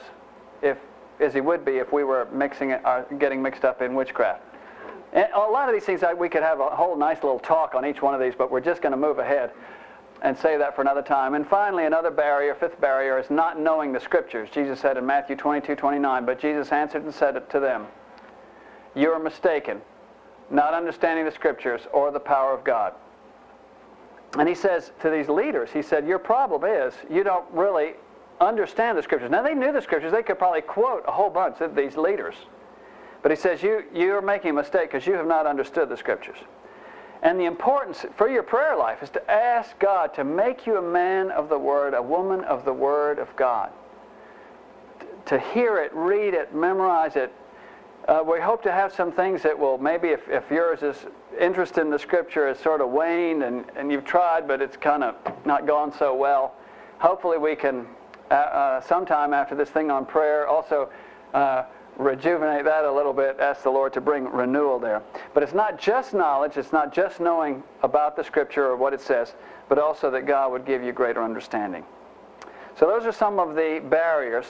[0.61, 0.77] if
[1.19, 4.43] as he would be if we were mixing it, uh, getting mixed up in witchcraft.
[5.15, 7.85] And a lot of these things, we could have a whole nice little talk on
[7.85, 9.51] each one of these, but we're just going to move ahead
[10.21, 11.33] and save that for another time.
[11.33, 14.49] And finally, another barrier, fifth barrier, is not knowing the Scriptures.
[14.51, 17.87] Jesus said in Matthew 22, 29, but Jesus answered and said it to them,
[18.93, 19.81] You are mistaken
[20.49, 22.93] not understanding the scriptures or the power of God.
[24.37, 27.93] And he says to these leaders, he said, Your problem is you don't really
[28.41, 29.31] understand the scriptures.
[29.31, 30.11] Now, they knew the scriptures.
[30.11, 32.35] They could probably quote a whole bunch of these leaders.
[33.25, 36.37] But he says, you, You're making a mistake because you have not understood the scriptures.
[37.23, 40.81] And the importance for your prayer life is to ask God to make you a
[40.83, 43.71] man of the Word, a woman of the Word of God.
[45.25, 47.33] To hear it, read it, memorize it,
[48.07, 51.07] uh, we hope to have some things that will maybe if, if yours is
[51.41, 55.03] interest in the scripture is sort of waned and, and you've tried but it's kind
[55.03, 55.15] of
[55.47, 56.53] not gone so well
[56.99, 57.87] hopefully we can
[58.29, 60.87] uh, uh, sometime after this thing on prayer also
[61.33, 61.63] uh,
[61.97, 65.01] rejuvenate that a little bit, ask the Lord to bring renewal there.
[65.33, 69.01] But it's not just knowledge, it's not just knowing about the Scripture or what it
[69.01, 69.33] says,
[69.69, 71.83] but also that God would give you greater understanding.
[72.77, 74.45] So those are some of the barriers.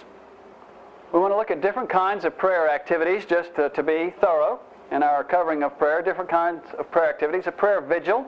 [1.13, 4.59] We want to look at different kinds of prayer activities just to, to be thorough
[4.91, 7.47] in our covering of prayer, different kinds of prayer activities.
[7.47, 8.25] A prayer vigil,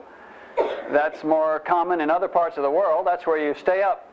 [0.90, 3.06] that's more common in other parts of the world.
[3.06, 4.08] That's where you stay up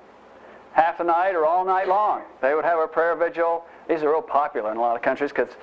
[0.73, 2.23] half the night or all night long.
[2.41, 3.63] They would have a prayer vigil.
[3.87, 5.53] These are real popular in a lot of countries because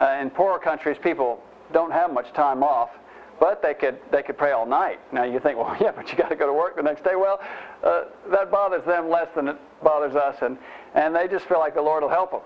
[0.00, 2.90] uh, in poorer countries people don't have much time off.
[3.38, 4.98] But they could they could pray all night.
[5.12, 7.16] Now you think, well, yeah, but you got to go to work the next day.
[7.16, 7.40] Well,
[7.84, 10.56] uh, that bothers them less than it bothers us, and
[10.94, 12.40] and they just feel like the Lord will help them.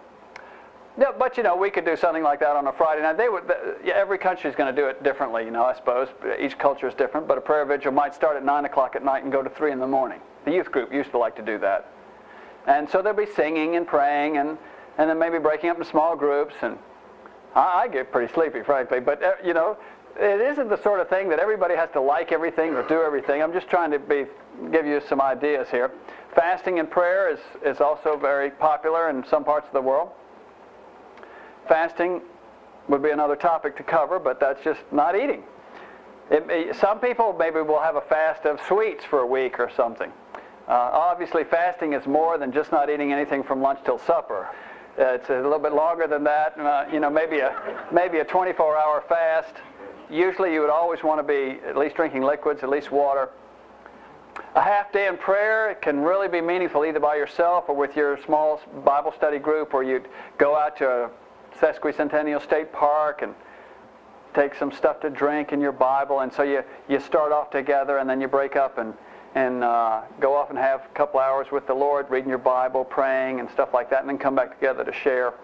[0.98, 3.16] Yeah, but you know, we could do something like that on a Friday night.
[3.16, 3.50] They would.
[3.84, 5.44] Every country is going to do it differently.
[5.44, 7.28] You know, I suppose each culture is different.
[7.28, 9.70] But a prayer vigil might start at nine o'clock at night and go to three
[9.70, 10.20] in the morning.
[10.44, 11.92] The youth group used to like to do that,
[12.66, 14.58] and so they'll be singing and praying and
[15.00, 16.54] and then maybe breaking up in small groups.
[16.60, 16.76] And
[17.54, 19.00] I, I get pretty sleepy, frankly.
[19.00, 19.78] But uh, you know,
[20.14, 23.42] it isn't the sort of thing that everybody has to like everything or do everything.
[23.42, 24.26] I'm just trying to be,
[24.70, 25.90] give you some ideas here.
[26.34, 30.10] Fasting and prayer is, is also very popular in some parts of the world.
[31.66, 32.20] Fasting
[32.88, 35.44] would be another topic to cover, but that's just not eating.
[36.30, 40.12] It, some people maybe will have a fast of sweets for a week or something.
[40.68, 44.48] Uh, obviously, fasting is more than just not eating anything from lunch till supper.
[44.98, 46.58] Uh, it's a little bit longer than that.
[46.58, 47.54] Uh, you know, maybe a
[47.92, 49.54] maybe a 24-hour fast
[50.10, 53.30] usually you would always want to be at least drinking liquids, at least water.
[54.54, 58.20] A half day in prayer can really be meaningful either by yourself or with your
[58.24, 61.10] small Bible study group, or you'd go out to a
[61.60, 63.34] Sesquicentennial State Park and
[64.34, 67.98] take some stuff to drink in your Bible, and so you, you start off together
[67.98, 68.94] and then you break up and,
[69.34, 72.84] and uh, go off and have a couple hours with the Lord, reading your Bible,
[72.84, 75.34] praying, and stuff like that, and then come back together to share.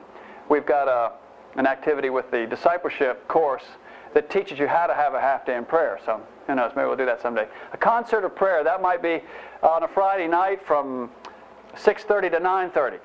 [0.48, 1.12] We've got a,
[1.58, 3.64] an activity with the discipleship course
[4.14, 5.98] that teaches you how to have a half day in prayer.
[6.04, 6.72] So who knows?
[6.74, 7.46] Maybe we'll do that someday.
[7.72, 9.22] A concert of prayer that might be
[9.62, 11.10] on a Friday night from
[11.74, 12.98] 6:30 to 9:30,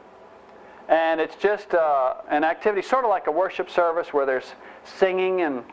[0.90, 5.42] and it's just uh, an activity, sort of like a worship service, where there's singing
[5.42, 5.64] and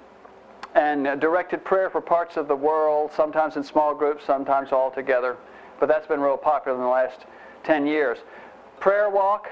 [0.78, 3.10] and directed prayer for parts of the world.
[3.14, 5.36] Sometimes in small groups, sometimes all together.
[5.80, 7.26] But that's been real popular in the last
[7.64, 8.18] 10 years.
[8.78, 9.48] Prayer walk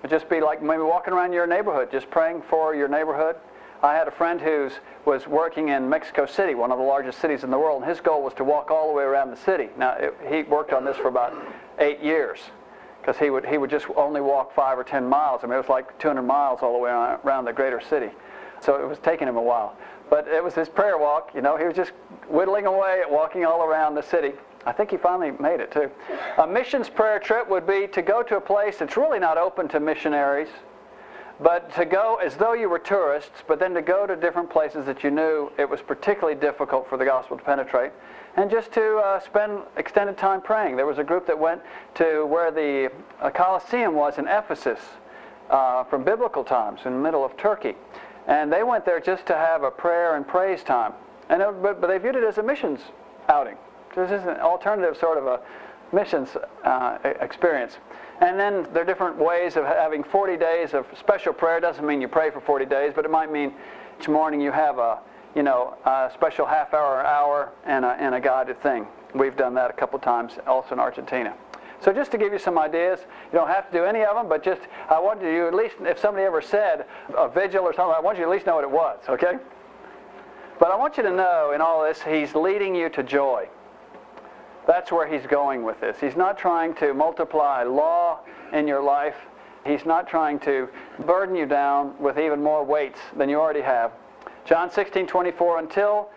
[0.00, 3.34] would just be like maybe walking around your neighborhood, just praying for your neighborhood.
[3.82, 4.70] I had a friend who
[5.06, 8.00] was working in Mexico City, one of the largest cities in the world, and his
[8.00, 9.70] goal was to walk all the way around the city.
[9.76, 11.34] Now, it, he worked on this for about
[11.80, 12.38] eight years
[13.00, 15.40] because he would, he would just only walk five or ten miles.
[15.42, 18.10] I mean, it was like 200 miles all the way around the greater city.
[18.60, 19.76] So it was taking him a while.
[20.08, 21.30] But it was his prayer walk.
[21.34, 21.92] You know, he was just
[22.28, 24.32] whittling away at walking all around the city.
[24.66, 25.90] I think he finally made it too.
[26.38, 29.68] A missions prayer trip would be to go to a place that's really not open
[29.68, 30.48] to missionaries
[31.42, 34.84] but to go as though you were tourists, but then to go to different places
[34.86, 37.92] that you knew it was particularly difficult for the gospel to penetrate,
[38.36, 40.76] and just to uh, spend extended time praying.
[40.76, 41.62] There was a group that went
[41.94, 44.78] to where the uh, Colosseum was in Ephesus
[45.48, 47.74] uh, from biblical times in the middle of Turkey.
[48.30, 50.92] And they went there just to have a prayer and praise time.
[51.28, 52.80] And but, but they viewed it as a missions
[53.28, 53.56] outing.
[53.94, 55.40] This is an alternative sort of a
[55.92, 57.78] missions uh, experience.
[58.20, 61.58] And then there are different ways of having 40 days of special prayer.
[61.58, 63.52] Doesn't mean you pray for 40 days, but it might mean
[63.98, 65.00] each morning you have a,
[65.34, 68.86] you know, a special half hour or hour and a, and a guided thing.
[69.12, 71.34] We've done that a couple times also in Argentina.
[71.80, 73.00] So just to give you some ideas,
[73.32, 75.76] you don't have to do any of them, but just I want you at least,
[75.80, 76.84] if somebody ever said
[77.16, 79.38] a vigil or something, I want you at least know what it was, okay?
[80.58, 83.48] But I want you to know in all this, he's leading you to joy.
[84.66, 85.98] That's where he's going with this.
[85.98, 88.20] He's not trying to multiply law
[88.52, 89.16] in your life.
[89.64, 90.68] He's not trying to
[91.06, 93.92] burden you down with even more weights than you already have.
[94.44, 96.10] John 16, 24, until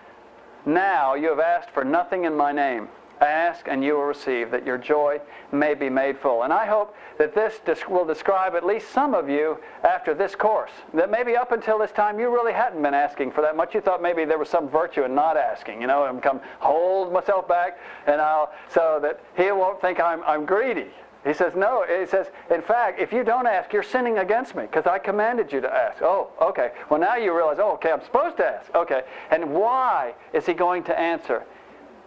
[0.66, 2.90] now you have asked for nothing in my name.
[3.24, 6.44] Ask and you will receive, that your joy may be made full.
[6.44, 10.72] And I hope that this will describe at least some of you after this course.
[10.94, 13.74] That maybe up until this time you really hadn't been asking for that much.
[13.74, 15.80] You thought maybe there was some virtue in not asking.
[15.80, 20.22] You know, I'm come hold myself back, and I'll so that he won't think I'm
[20.24, 20.92] I'm greedy.
[21.26, 21.86] He says, no.
[21.88, 25.54] He says, in fact, if you don't ask, you're sinning against me because I commanded
[25.54, 26.02] you to ask.
[26.02, 26.72] Oh, okay.
[26.90, 28.74] Well, now you realize, oh, okay, I'm supposed to ask.
[28.76, 29.04] Okay.
[29.32, 31.46] And why is he going to answer?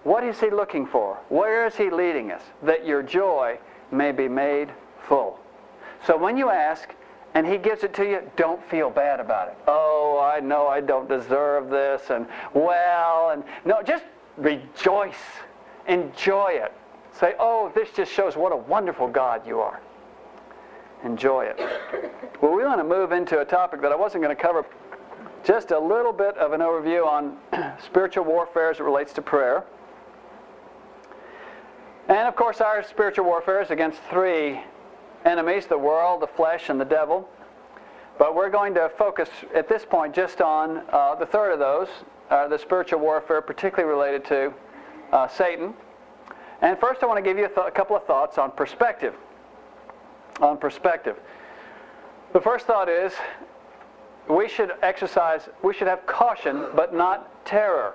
[0.06, 1.18] What is he looking for?
[1.30, 2.42] Where is he leading us?
[2.62, 3.58] That your joy
[3.90, 4.70] may be made
[5.08, 5.40] full.
[6.06, 6.94] So when you ask
[7.34, 9.58] and he gives it to you, don't feel bad about it.
[9.66, 14.04] Oh, I know I don't deserve this, and well, and no, just
[14.36, 15.18] rejoice.
[15.88, 16.72] Enjoy it.
[17.10, 19.80] Say, oh, this just shows what a wonderful God you are.
[21.02, 21.60] enjoy it.
[22.40, 24.64] Well, we want to move into a topic that I wasn't going to cover.
[25.42, 27.38] Just a little bit of an overview on
[27.84, 29.64] spiritual warfare as it relates to prayer.
[32.08, 34.60] And of course, our spiritual warfare is against three
[35.24, 37.28] enemies the world, the flesh, and the devil.
[38.16, 41.88] But we're going to focus at this point just on uh, the third of those,
[42.30, 44.54] uh, the spiritual warfare, particularly related to
[45.12, 45.74] uh, Satan.
[46.62, 49.14] And first, I want to give you a, th- a couple of thoughts on perspective.
[50.40, 51.16] On perspective.
[52.32, 53.12] The first thought is
[54.28, 57.94] we should exercise, we should have caution, but not terror.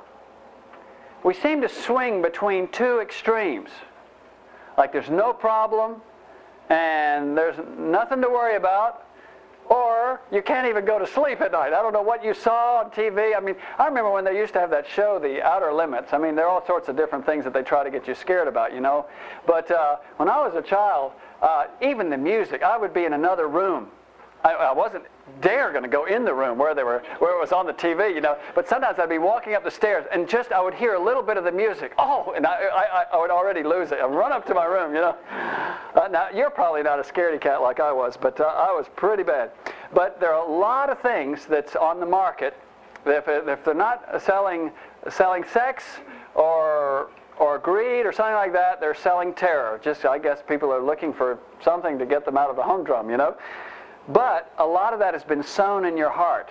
[1.24, 3.70] We seem to swing between two extremes.
[4.78, 6.02] Like there's no problem
[6.70, 9.06] and there's nothing to worry about,
[9.70, 11.74] or you can't even go to sleep at night.
[11.74, 13.36] I don't know what you saw on TV.
[13.36, 16.14] I mean, I remember when they used to have that show, The Outer Limits.
[16.14, 18.16] I mean, there are all sorts of different things that they try to get you
[18.16, 19.06] scared about, you know.
[19.46, 21.12] But uh, when I was a child,
[21.42, 23.90] uh, even the music, I would be in another room
[24.44, 25.06] I, I wasn't
[25.42, 27.74] dare going to go in the room where they were where it was on the
[27.74, 28.38] TV, you know.
[28.56, 31.24] But sometimes I'd be walking up the stairs and just I would hear a little
[31.24, 31.94] bit of the music.
[31.98, 34.00] Oh, and I, I, I would already lose it.
[34.00, 35.16] I'd run up to my room, you know.
[35.96, 38.88] Uh, now you're probably not a scaredy cat like I was, but uh, I was
[38.96, 39.52] pretty bad.
[39.94, 42.56] But there are a lot of things that's on the market.
[43.06, 44.72] If, if they're not selling
[45.10, 45.84] selling sex
[46.36, 47.10] or
[47.40, 49.80] or greed or something like that, they're selling terror.
[49.84, 53.10] Just I guess people are looking for something to get them out of the humdrum,
[53.10, 53.36] you know.
[54.14, 56.50] But a lot of that has been sown in your heart.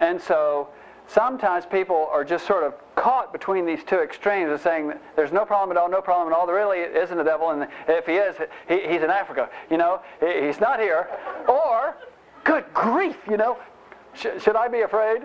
[0.00, 0.68] And so
[1.06, 5.44] sometimes people are just sort of caught between these two extremes of saying there's no
[5.44, 6.46] problem at all, no problem at all.
[6.46, 8.36] There really isn't a devil, and if he is,
[8.68, 9.50] he, he's in Africa.
[9.70, 11.08] You know, he, he's not here.
[11.48, 11.96] Or,
[12.44, 13.58] good grief, you know,
[14.14, 15.22] sh- should I be afraid?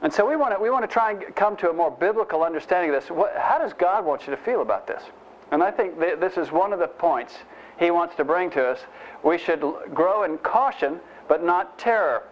[0.00, 2.44] And so we want to we want to try and come to a more biblical
[2.44, 3.10] understanding of this.
[3.10, 5.02] What, how does God want you to feel about this?
[5.50, 7.34] And I think th- this is one of the points
[7.80, 8.78] He wants to bring to us.
[9.24, 9.60] We should
[9.92, 12.22] grow in caution but not terror.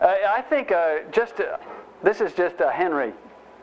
[0.00, 1.58] Uh, I think uh, just uh,
[2.02, 3.12] this is just a Henry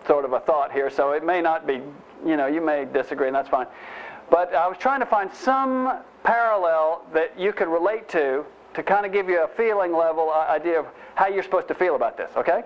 [0.07, 1.81] sort of a thought here, so it may not be,
[2.25, 3.67] you know, you may disagree, and that's fine.
[4.29, 9.05] But I was trying to find some parallel that you could relate to to kind
[9.05, 12.17] of give you a feeling level uh, idea of how you're supposed to feel about
[12.17, 12.63] this, okay?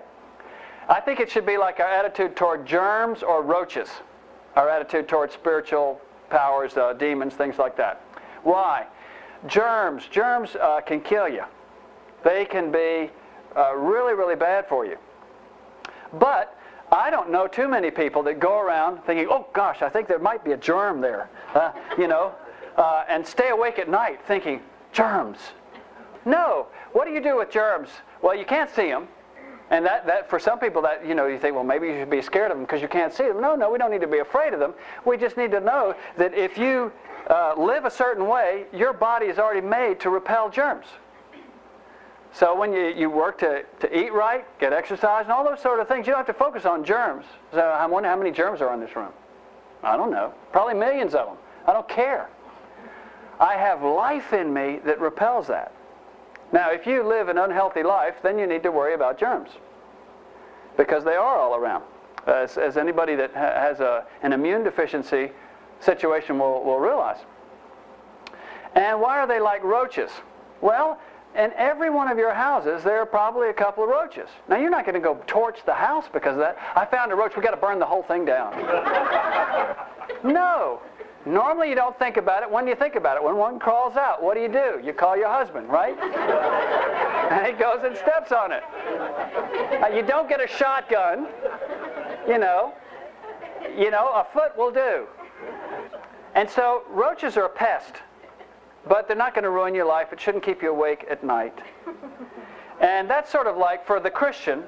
[0.88, 3.88] I think it should be like our attitude toward germs or roaches,
[4.54, 6.00] our attitude toward spiritual
[6.30, 8.00] powers, uh, demons, things like that.
[8.44, 8.86] Why?
[9.46, 10.06] Germs.
[10.10, 11.44] Germs uh, can kill you.
[12.24, 13.10] They can be
[13.56, 14.96] uh, really, really bad for you.
[16.18, 16.58] But
[16.90, 20.18] I don't know too many people that go around thinking, oh gosh, I think there
[20.18, 21.28] might be a germ there.
[21.54, 22.32] Uh, you know,
[22.76, 24.60] uh, and stay awake at night thinking,
[24.92, 25.38] germs.
[26.24, 26.66] No.
[26.92, 27.88] What do you do with germs?
[28.22, 29.08] Well, you can't see them.
[29.70, 32.10] And that, that for some people that you know you think well maybe you should
[32.10, 33.40] be scared of them because you can't see them.
[33.40, 34.74] No, no, we don't need to be afraid of them.
[35.04, 36.92] We just need to know that if you
[37.28, 40.86] uh, live a certain way, your body is already made to repel germs.
[42.32, 45.80] So when you, you work to, to eat right, get exercise, and all those sort
[45.80, 47.24] of things, you don't have to focus on germs.
[47.52, 49.12] So I wonder how many germs are in this room.
[49.82, 50.34] I don't know.
[50.52, 51.36] Probably millions of them.
[51.66, 52.28] I don't care.
[53.40, 55.72] I have life in me that repels that.
[56.52, 59.50] Now, if you live an unhealthy life, then you need to worry about germs
[60.76, 61.84] because they are all around.
[62.26, 65.30] As, as anybody that ha- has a, an immune deficiency
[65.80, 67.18] situation will, will realize.
[68.74, 70.10] And why are they like roaches?
[70.60, 70.98] Well,
[71.34, 74.28] in every one of your houses, there are probably a couple of roaches.
[74.48, 76.56] Now, you're not going to go torch the house because of that.
[76.74, 78.52] I found a roach, we've got to burn the whole thing down.
[80.24, 80.80] no.
[81.26, 82.50] Normally, you don't think about it.
[82.50, 83.22] When do you think about it?
[83.22, 84.80] When one crawls out, what do you do?
[84.82, 85.98] You call your husband, right?
[87.32, 88.62] and he goes and steps on it.
[89.94, 91.26] You don't get a shotgun,
[92.28, 92.72] you know.
[93.76, 95.06] You know, a foot will do.
[96.36, 97.94] And so, roaches are a pest,
[98.86, 100.12] but they're not going to ruin your life.
[100.12, 101.58] It shouldn't keep you awake at night.
[102.78, 104.62] And that's sort of like for the Christian,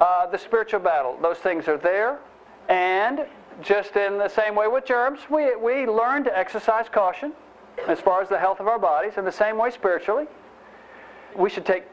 [0.00, 1.18] uh, the spiritual battle.
[1.20, 2.18] Those things are there,
[2.70, 3.26] and
[3.60, 7.34] just in the same way with germs, we, we learn to exercise caution
[7.86, 10.26] as far as the health of our bodies, in the same way spiritually.
[11.36, 11.84] We should take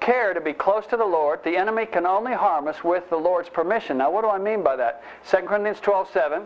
[0.00, 1.42] care to be close to the Lord.
[1.42, 3.96] The enemy can only harm us with the Lord's permission.
[3.96, 5.02] Now, what do I mean by that?
[5.30, 6.42] 2 Corinthians 12 7.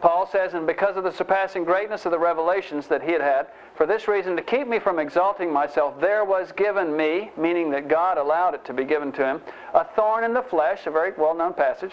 [0.00, 3.46] Paul says, And because of the surpassing greatness of the revelations that he had had,
[3.74, 7.88] for this reason, to keep me from exalting myself, there was given me, meaning that
[7.88, 9.40] God allowed it to be given to him,
[9.74, 11.92] a thorn in the flesh, a very well known passage,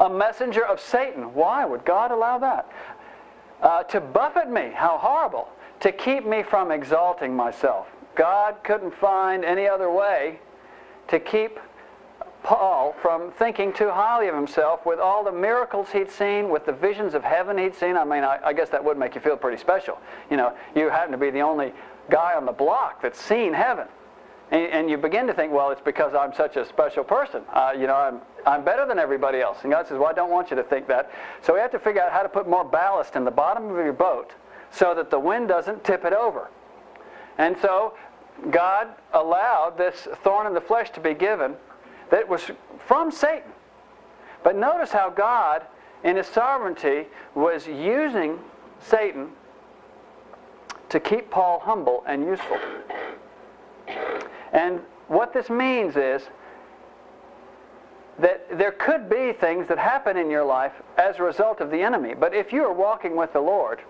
[0.00, 1.32] a messenger of Satan.
[1.34, 2.70] Why would God allow that?
[3.62, 5.48] Uh, to buffet me, how horrible,
[5.80, 7.86] to keep me from exalting myself.
[8.14, 10.40] God couldn't find any other way
[11.08, 11.58] to keep
[12.42, 16.72] Paul from thinking too highly of himself with all the miracles he'd seen, with the
[16.72, 17.96] visions of heaven he'd seen.
[17.96, 19.98] I mean, I, I guess that would make you feel pretty special.
[20.30, 21.72] You know, you happen to be the only
[22.08, 23.86] guy on the block that's seen heaven.
[24.50, 27.42] And, and you begin to think, well, it's because I'm such a special person.
[27.52, 29.58] Uh, you know, I'm, I'm better than everybody else.
[29.62, 31.10] And God says, well, I don't want you to think that.
[31.42, 33.76] So we have to figure out how to put more ballast in the bottom of
[33.76, 34.32] your boat
[34.72, 36.48] so that the wind doesn't tip it over.
[37.38, 37.94] And so
[38.50, 41.54] God allowed this thorn in the flesh to be given
[42.10, 42.50] that was
[42.86, 43.50] from Satan.
[44.42, 45.62] But notice how God,
[46.04, 48.38] in his sovereignty, was using
[48.80, 49.30] Satan
[50.88, 52.58] to keep Paul humble and useful.
[54.52, 56.22] And what this means is
[58.18, 61.80] that there could be things that happen in your life as a result of the
[61.80, 62.14] enemy.
[62.14, 63.80] But if you are walking with the Lord,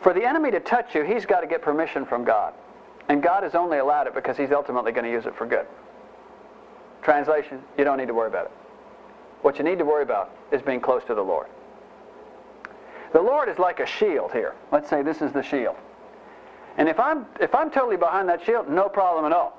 [0.00, 2.54] for the enemy to touch you, he's got to get permission from God.
[3.08, 5.66] And God has only allowed it because he's ultimately going to use it for good.
[7.02, 8.52] Translation, you don't need to worry about it.
[9.42, 11.46] What you need to worry about is being close to the Lord.
[13.12, 14.54] The Lord is like a shield here.
[14.70, 15.76] Let's say this is the shield.
[16.76, 19.58] And if I'm if I'm totally behind that shield, no problem at all.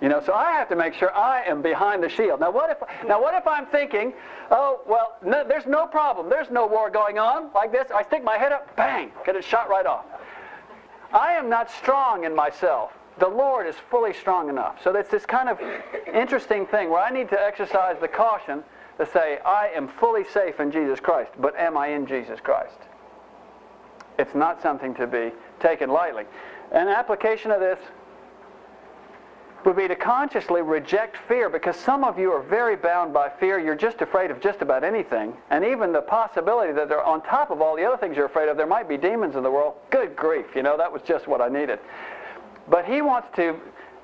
[0.00, 2.40] You know, so I have to make sure I am behind the shield.
[2.40, 4.12] Now what if now what if I'm thinking,
[4.50, 6.28] oh well, no, there's no problem.
[6.28, 7.90] There's no war going on like this.
[7.92, 10.04] I stick my head up, bang, get it shot right off.
[11.12, 12.92] I am not strong in myself.
[13.18, 14.82] The Lord is fully strong enough.
[14.82, 15.60] So it's this kind of
[16.12, 18.64] interesting thing where I need to exercise the caution
[18.98, 22.78] to say, I am fully safe in Jesus Christ, but am I in Jesus Christ?
[24.18, 26.24] It's not something to be taken lightly.
[26.72, 27.78] An application of this
[29.64, 33.58] would be to consciously reject fear because some of you are very bound by fear.
[33.58, 35.34] You're just afraid of just about anything.
[35.50, 38.48] And even the possibility that they're on top of all the other things you're afraid
[38.48, 39.74] of, there might be demons in the world.
[39.90, 41.78] Good grief, you know, that was just what I needed.
[42.68, 43.56] But he wants to,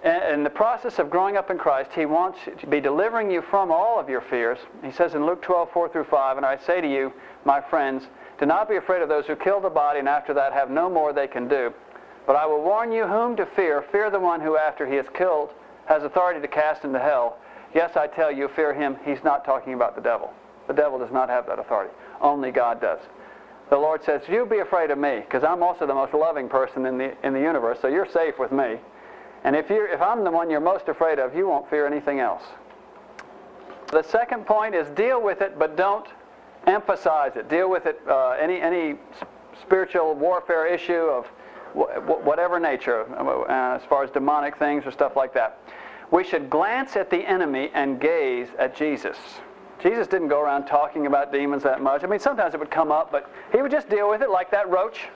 [0.05, 3.71] in the process of growing up in Christ, he wants to be delivering you from
[3.71, 4.59] all of your fears.
[4.85, 7.13] He says in Luke 12, 4 through 5, And I say to you,
[7.45, 8.05] my friends,
[8.39, 10.89] do not be afraid of those who kill the body and after that have no
[10.89, 11.73] more they can do.
[12.27, 13.83] But I will warn you whom to fear.
[13.91, 15.51] Fear the one who, after he is killed,
[15.87, 17.39] has authority to cast into hell.
[17.75, 18.97] Yes, I tell you, fear him.
[19.05, 20.33] He's not talking about the devil.
[20.67, 21.93] The devil does not have that authority.
[22.21, 23.01] Only God does.
[23.71, 26.87] The Lord says, you be afraid of me, because I'm also the most loving person
[26.87, 28.79] in the, in the universe, so you're safe with me.
[29.45, 32.19] And if, you if I'm the one you're most afraid of, you won't fear anything
[32.19, 32.43] else.
[33.93, 36.07] The second point is deal with it, but don't
[36.67, 37.49] emphasize it.
[37.49, 38.97] Deal with it, uh, any, any
[39.63, 41.27] spiritual warfare issue of
[41.75, 45.61] whatever nature, uh, as far as demonic things or stuff like that.
[46.11, 49.17] We should glance at the enemy and gaze at Jesus.
[49.83, 52.05] Jesus didn't go around talking about demons that much.
[52.05, 54.51] I mean, sometimes it would come up, but he would just deal with it like
[54.51, 55.09] that roach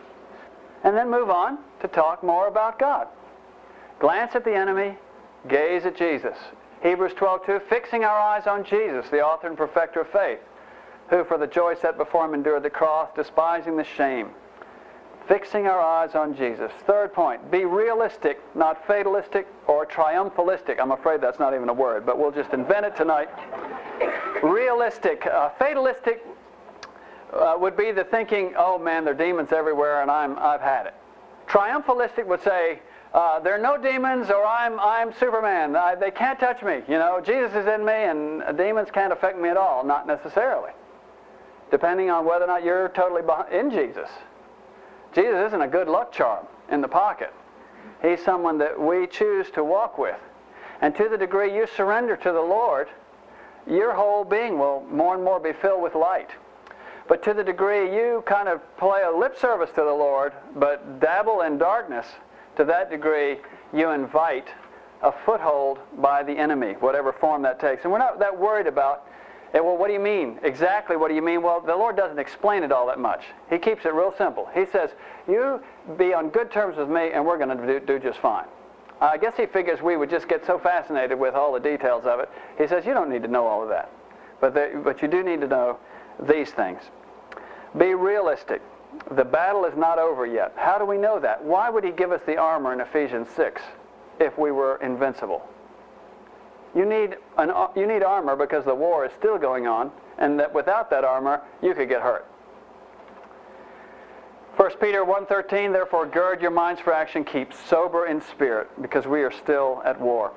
[0.85, 3.09] and then move on to talk more about God.
[4.01, 4.97] Glance at the enemy,
[5.49, 6.37] gaze at Jesus.
[6.83, 10.41] Hebrews 12:2, fixing our eyes on Jesus, the author and perfecter of faith,
[11.09, 14.35] who for the joy set before him endured the cross, despising the shame
[15.29, 16.71] fixing our eyes on Jesus.
[16.87, 20.81] Third point, be realistic, not fatalistic or triumphalistic.
[20.81, 23.29] I'm afraid that's not even a word, but we'll just invent it tonight.
[24.43, 25.27] Realistic.
[25.27, 26.25] Uh, fatalistic
[27.33, 30.87] uh, would be the thinking, oh man, there are demons everywhere and I'm, I've had
[30.87, 30.95] it.
[31.47, 32.81] Triumphalistic would say,
[33.13, 35.77] uh, there are no demons or I'm, I'm Superman.
[35.77, 36.83] I, they can't touch me.
[36.89, 39.85] You know, Jesus is in me and demons can't affect me at all.
[39.85, 40.73] Not necessarily.
[41.71, 43.23] Depending on whether or not you're totally
[43.53, 44.09] in Jesus.
[45.15, 47.33] Jesus isn't a good luck charm in the pocket.
[48.03, 50.19] He's someone that we choose to walk with.
[50.81, 52.89] And to the degree you surrender to the Lord,
[53.67, 56.31] your whole being will more and more be filled with light.
[57.07, 61.01] But to the degree you kind of play a lip service to the Lord, but
[61.01, 62.07] dabble in darkness,
[62.57, 63.39] to that degree
[63.73, 64.49] you invite
[65.03, 67.85] a foothold by the enemy, whatever form that takes.
[67.85, 69.07] And we're not that worried about
[69.61, 70.41] well, what do you mean?
[70.43, 71.41] Exactly what do you mean?
[71.43, 73.23] Well, the Lord doesn't explain it all that much.
[73.49, 74.49] He keeps it real simple.
[74.53, 74.91] He says,
[75.29, 75.63] You
[75.97, 78.47] be on good terms with me, and we're going to do, do just fine.
[79.01, 82.05] Uh, I guess he figures we would just get so fascinated with all the details
[82.05, 82.29] of it.
[82.59, 83.91] He says, You don't need to know all of that.
[84.41, 85.79] But, but you do need to know
[86.21, 86.81] these things.
[87.79, 88.61] Be realistic.
[89.13, 90.53] The battle is not over yet.
[90.57, 91.45] How do we know that?
[91.45, 93.63] Why would he give us the armor in Ephesians 6
[94.21, 95.49] if we were invincible?
[96.75, 100.53] You need, an, you need armor because the war is still going on, and that
[100.53, 102.27] without that armor, you could get hurt.
[104.57, 109.23] 1 Peter 1.13, therefore gird your minds for action, keep sober in spirit, because we
[109.23, 110.33] are still at war.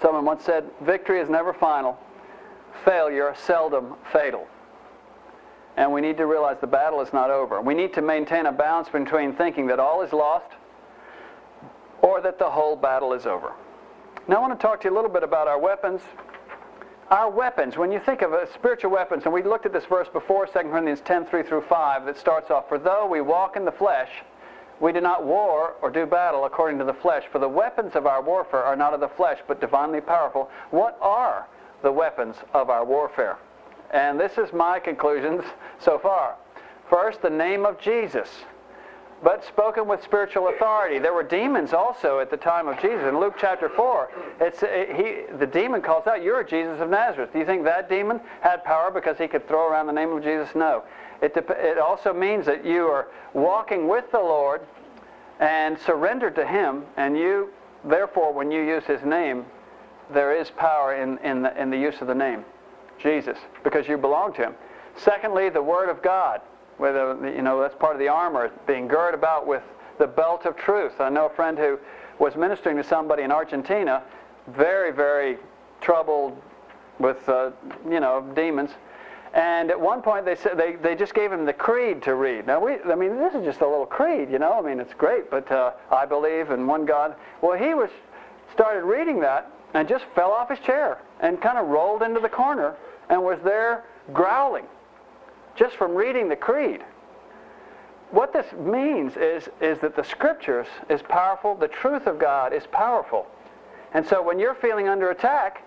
[0.00, 1.98] Someone once said, victory is never final,
[2.84, 4.46] failure seldom fatal.
[5.76, 7.60] And we need to realize the battle is not over.
[7.60, 10.52] We need to maintain a balance between thinking that all is lost
[12.02, 13.52] or that the whole battle is over.
[14.28, 16.02] Now I want to talk to you a little bit about our weapons.
[17.10, 20.08] Our weapons, when you think of uh, spiritual weapons, and we looked at this verse
[20.12, 23.64] before, 2 Corinthians 10, 3 through 5, that starts off, For though we walk in
[23.64, 24.10] the flesh,
[24.80, 28.06] we do not war or do battle according to the flesh, for the weapons of
[28.06, 30.50] our warfare are not of the flesh, but divinely powerful.
[30.72, 31.46] What are
[31.82, 33.38] the weapons of our warfare?
[33.92, 35.42] And this is my conclusions
[35.80, 36.36] so far.
[36.90, 38.28] First, the name of Jesus,
[39.22, 40.98] but spoken with spiritual authority.
[40.98, 43.04] There were demons also at the time of Jesus.
[43.04, 44.10] In Luke chapter 4,
[44.40, 47.32] it's, it, he, the demon calls out, You're Jesus of Nazareth.
[47.32, 50.22] Do you think that demon had power because he could throw around the name of
[50.22, 50.54] Jesus?
[50.54, 50.84] No.
[51.20, 54.60] It, it also means that you are walking with the Lord
[55.40, 57.50] and surrendered to Him, and you,
[57.84, 59.44] therefore, when you use His name,
[60.12, 62.44] there is power in, in, the, in the use of the name,
[62.98, 64.54] Jesus, because you belong to Him.
[64.96, 66.40] Secondly, the Word of God.
[66.78, 69.62] Whether, you know, that's part of the armor, being girded about with
[69.98, 71.00] the belt of truth.
[71.00, 71.78] I know a friend who
[72.18, 74.02] was ministering to somebody in Argentina,
[74.48, 75.38] very, very
[75.80, 76.40] troubled
[76.98, 77.50] with, uh,
[77.88, 78.70] you know, demons
[79.34, 82.46] and at one point, they said they, they just gave him the creed to read.
[82.46, 84.58] Now, we, I mean, this is just a little creed, you know.
[84.58, 87.14] I mean, it's great, but uh, I believe in one God.
[87.42, 87.90] Well, he was
[88.54, 92.28] started reading that and just fell off his chair and kind of rolled into the
[92.28, 92.74] corner
[93.10, 94.64] and was there growling
[95.58, 96.82] just from reading the creed.
[98.10, 102.66] What this means is, is that the scriptures is powerful, the truth of God is
[102.70, 103.26] powerful.
[103.92, 105.62] And so when you're feeling under attack,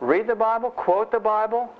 [0.00, 1.74] read the Bible, quote the Bible,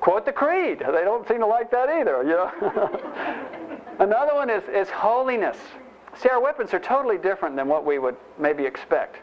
[0.00, 0.78] quote the creed.
[0.78, 3.80] They don't seem to like that either, you know.
[3.98, 5.56] Another one is, is holiness.
[6.16, 9.16] See, our weapons are totally different than what we would maybe expect.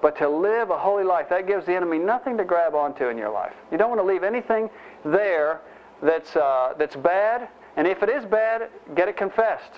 [0.00, 3.16] But to live a holy life, that gives the enemy nothing to grab onto in
[3.16, 3.54] your life.
[3.70, 4.68] You don't want to leave anything
[5.04, 5.60] there
[6.02, 7.48] that's, uh, that's bad.
[7.76, 9.72] And if it is bad, get it confessed.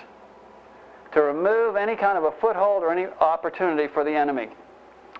[1.13, 4.49] To remove any kind of a foothold or any opportunity for the enemy.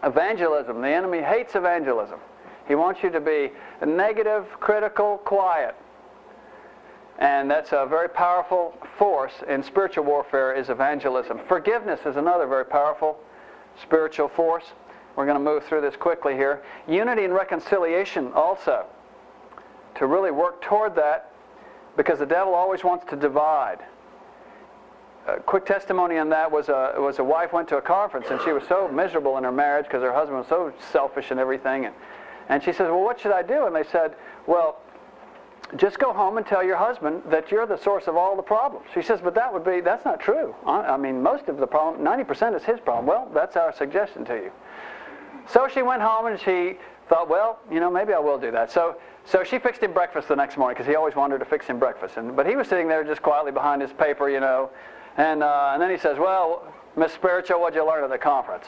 [0.04, 0.82] Evangelism.
[0.82, 2.20] The enemy hates evangelism.
[2.68, 3.52] He wants you to be
[3.86, 5.76] negative, critical, quiet.
[7.20, 11.40] And that's a very powerful force in spiritual warfare is evangelism.
[11.48, 13.18] Forgiveness is another very powerful
[13.82, 14.66] spiritual force.
[15.16, 16.62] We're going to move through this quickly here.
[16.88, 18.86] Unity and reconciliation also.
[19.98, 21.32] To really work toward that
[21.96, 23.80] because the devil always wants to divide.
[25.28, 28.40] A quick testimony on that was a, was a wife went to a conference and
[28.42, 31.86] she was so miserable in her marriage because her husband was so selfish and everything.
[31.86, 31.94] And
[32.50, 33.66] and she says, Well, what should I do?
[33.66, 34.80] And they said, Well,
[35.76, 38.88] just go home and tell your husband that you're the source of all the problems.
[38.94, 40.56] She says, But that would be, that's not true.
[40.66, 43.06] I mean, most of the problem, 90% is his problem.
[43.06, 44.52] Well, that's our suggestion to you.
[45.48, 46.78] So she went home and she
[47.10, 48.72] thought, Well, you know, maybe I will do that.
[48.72, 51.66] So, so she fixed him breakfast the next morning because he always wanted to fix
[51.66, 52.18] him breakfast.
[52.18, 54.70] And, but he was sitting there just quietly behind his paper, you know.
[55.18, 58.66] And, uh, and then he says, Well, Miss Spiritual, what'd you learn at the conference?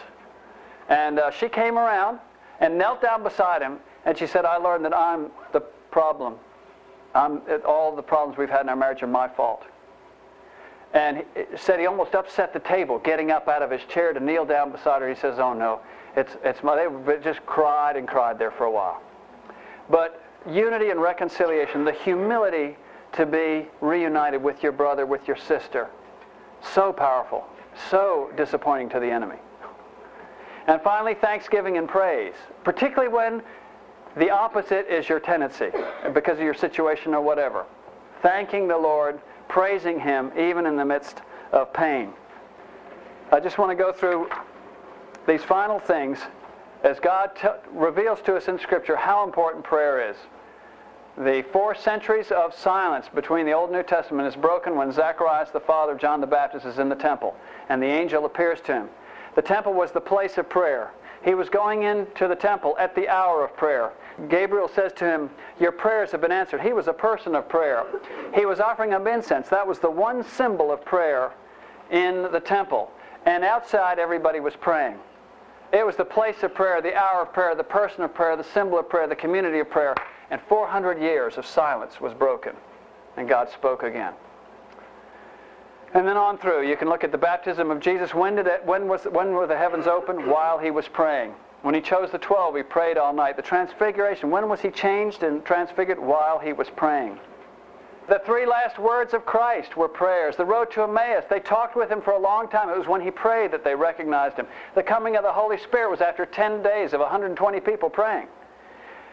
[0.89, 2.19] And uh, she came around
[2.59, 5.61] and knelt down beside him, and she said, I learned that I'm the
[5.91, 6.35] problem.
[7.15, 9.63] I'm, all the problems we've had in our marriage are my fault.
[10.93, 14.19] And he said he almost upset the table, getting up out of his chair to
[14.19, 15.09] kneel down beside her.
[15.09, 15.81] He says, Oh no,
[16.19, 19.01] it's, it's my, they just cried and cried there for a while.
[19.89, 22.77] But unity and reconciliation, the humility
[23.13, 25.87] to be reunited with your brother, with your sister,
[26.61, 27.47] so powerful,
[27.89, 29.37] so disappointing to the enemy.
[30.67, 33.41] And finally, thanksgiving and praise, particularly when
[34.17, 35.71] the opposite is your tendency
[36.13, 37.65] because of your situation or whatever.
[38.21, 42.11] Thanking the Lord, praising Him even in the midst of pain.
[43.31, 44.29] I just want to go through
[45.27, 46.19] these final things
[46.83, 50.17] as God t- reveals to us in Scripture how important prayer is.
[51.17, 55.51] The four centuries of silence between the Old and New Testament is broken when Zacharias,
[55.51, 57.35] the father of John the Baptist, is in the temple
[57.67, 58.89] and the angel appears to him.
[59.35, 60.91] The temple was the place of prayer.
[61.23, 63.91] He was going into the temple at the hour of prayer.
[64.29, 66.61] Gabriel says to him, Your prayers have been answered.
[66.61, 67.85] He was a person of prayer.
[68.33, 69.49] He was offering up incense.
[69.49, 71.31] That was the one symbol of prayer
[71.91, 72.91] in the temple.
[73.25, 74.97] And outside, everybody was praying.
[75.71, 78.43] It was the place of prayer, the hour of prayer, the person of prayer, the
[78.43, 79.95] symbol of prayer, the community of prayer.
[80.31, 82.55] And 400 years of silence was broken.
[83.17, 84.13] And God spoke again.
[85.93, 88.13] And then on through, you can look at the baptism of Jesus.
[88.13, 90.29] When, did it, when, was, when were the heavens open?
[90.29, 91.33] While he was praying.
[91.61, 93.35] When he chose the twelve, he prayed all night.
[93.35, 95.99] The transfiguration, when was he changed and transfigured?
[95.99, 97.19] While he was praying.
[98.09, 100.35] The three last words of Christ were prayers.
[100.35, 102.67] The road to Emmaus, they talked with him for a long time.
[102.67, 104.47] It was when he prayed that they recognized him.
[104.73, 108.27] The coming of the Holy Spirit was after 10 days of 120 people praying.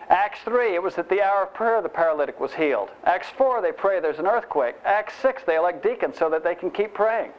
[0.08, 2.88] Acts 3, it was at the hour of prayer the paralytic was healed.
[3.04, 4.76] Acts 4, they pray there's an earthquake.
[4.86, 7.32] Acts 6, they elect deacons so that they can keep praying.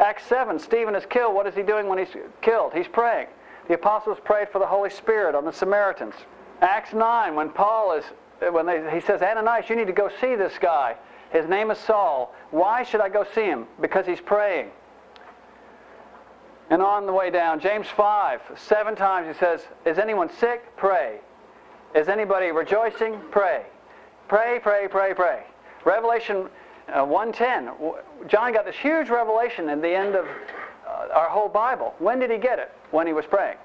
[0.00, 1.32] Acts 7, Stephen is killed.
[1.32, 2.72] What is he doing when he's killed?
[2.74, 3.28] He's praying.
[3.68, 6.14] The apostles prayed for the Holy Spirit on the Samaritans.
[6.60, 8.04] Acts 9, when Paul is,
[8.40, 10.96] when they, he says, Ananias, you need to go see this guy.
[11.30, 12.34] His name is Saul.
[12.50, 13.66] Why should I go see him?
[13.80, 14.70] Because he's praying.
[16.70, 20.64] And on the way down, James 5, seven times he says, Is anyone sick?
[20.76, 21.18] Pray.
[21.94, 23.18] Is anybody rejoicing?
[23.30, 23.64] Pray.
[24.28, 25.44] Pray, pray, pray, pray.
[25.84, 26.48] Revelation
[26.88, 31.94] uh, 110, John got this huge revelation in the end of uh, our whole Bible.
[31.98, 32.70] When did he get it?
[32.90, 33.56] When he was praying.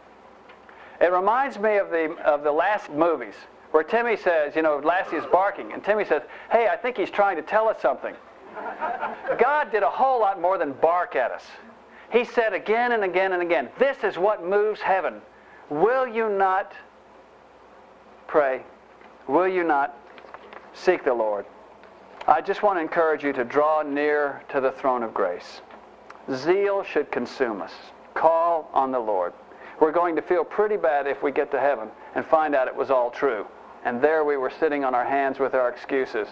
[1.02, 3.36] It reminds me of the, of the Lassie movies
[3.74, 6.22] where Timmy says, you know, Lassie is barking, and Timmy says,
[6.52, 8.14] hey, I think he's trying to tell us something.
[9.40, 11.44] God did a whole lot more than bark at us.
[12.12, 15.20] He said again and again and again, This is what moves heaven.
[15.72, 16.74] Will you not
[18.28, 18.62] pray?
[19.28, 19.98] Will you not
[20.76, 21.48] seek the Lord?
[22.28, 25.62] I just want to encourage you to draw near to the throne of grace.
[26.32, 27.74] Zeal should consume us.
[28.14, 29.34] Call on the Lord.
[29.82, 32.76] We're going to feel pretty bad if we get to heaven and find out it
[32.76, 33.48] was all true.
[33.86, 36.28] And there we were sitting on our hands with our excuses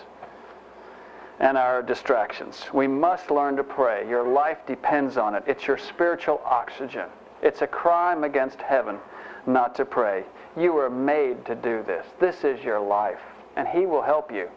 [1.40, 2.66] and our distractions.
[2.74, 4.08] We must learn to pray.
[4.08, 5.44] Your life depends on it.
[5.48, 7.08] It's your spiritual oxygen.
[7.42, 9.00] It's a crime against heaven
[9.48, 10.24] not to pray.
[10.56, 12.06] You were made to do this.
[12.20, 13.20] This is your life.
[13.56, 14.50] And He will help you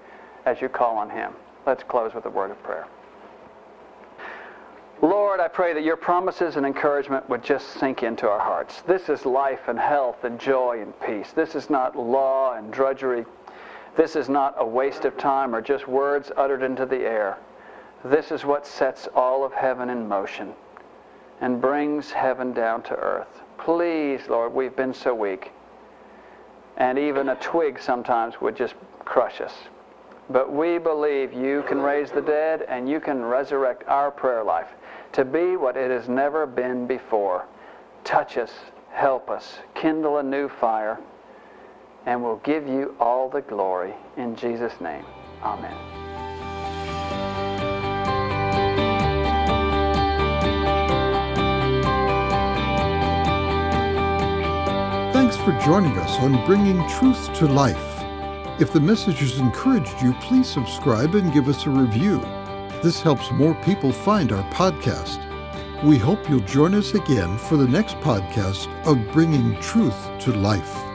[0.44, 1.32] as you call on Him.
[1.66, 2.86] Let's close with a word of prayer.
[5.04, 8.80] Lord, I pray that your promises and encouragement would just sink into our hearts.
[8.86, 11.30] This is life and health and joy and peace.
[11.32, 13.26] This is not law and drudgery.
[13.98, 17.36] This is not a waste of time or just words uttered into the air.
[18.02, 20.54] This is what sets all of heaven in motion
[21.42, 23.42] and brings heaven down to earth.
[23.58, 25.52] Please, Lord, we've been so weak.
[26.78, 29.52] And even a twig sometimes would just crush us.
[30.30, 34.68] But we believe you can raise the dead and you can resurrect our prayer life
[35.12, 37.46] to be what it has never been before.
[38.04, 38.52] Touch us,
[38.90, 40.98] help us, kindle a new fire
[42.06, 43.94] and we'll give you all the glory.
[44.16, 45.04] In Jesus' name,
[45.42, 45.74] amen.
[55.12, 57.93] Thanks for joining us on Bringing Truth to Life.
[58.60, 62.20] If the message has encouraged you, please subscribe and give us a review.
[62.84, 65.20] This helps more people find our podcast.
[65.82, 70.93] We hope you'll join us again for the next podcast of Bringing Truth to Life.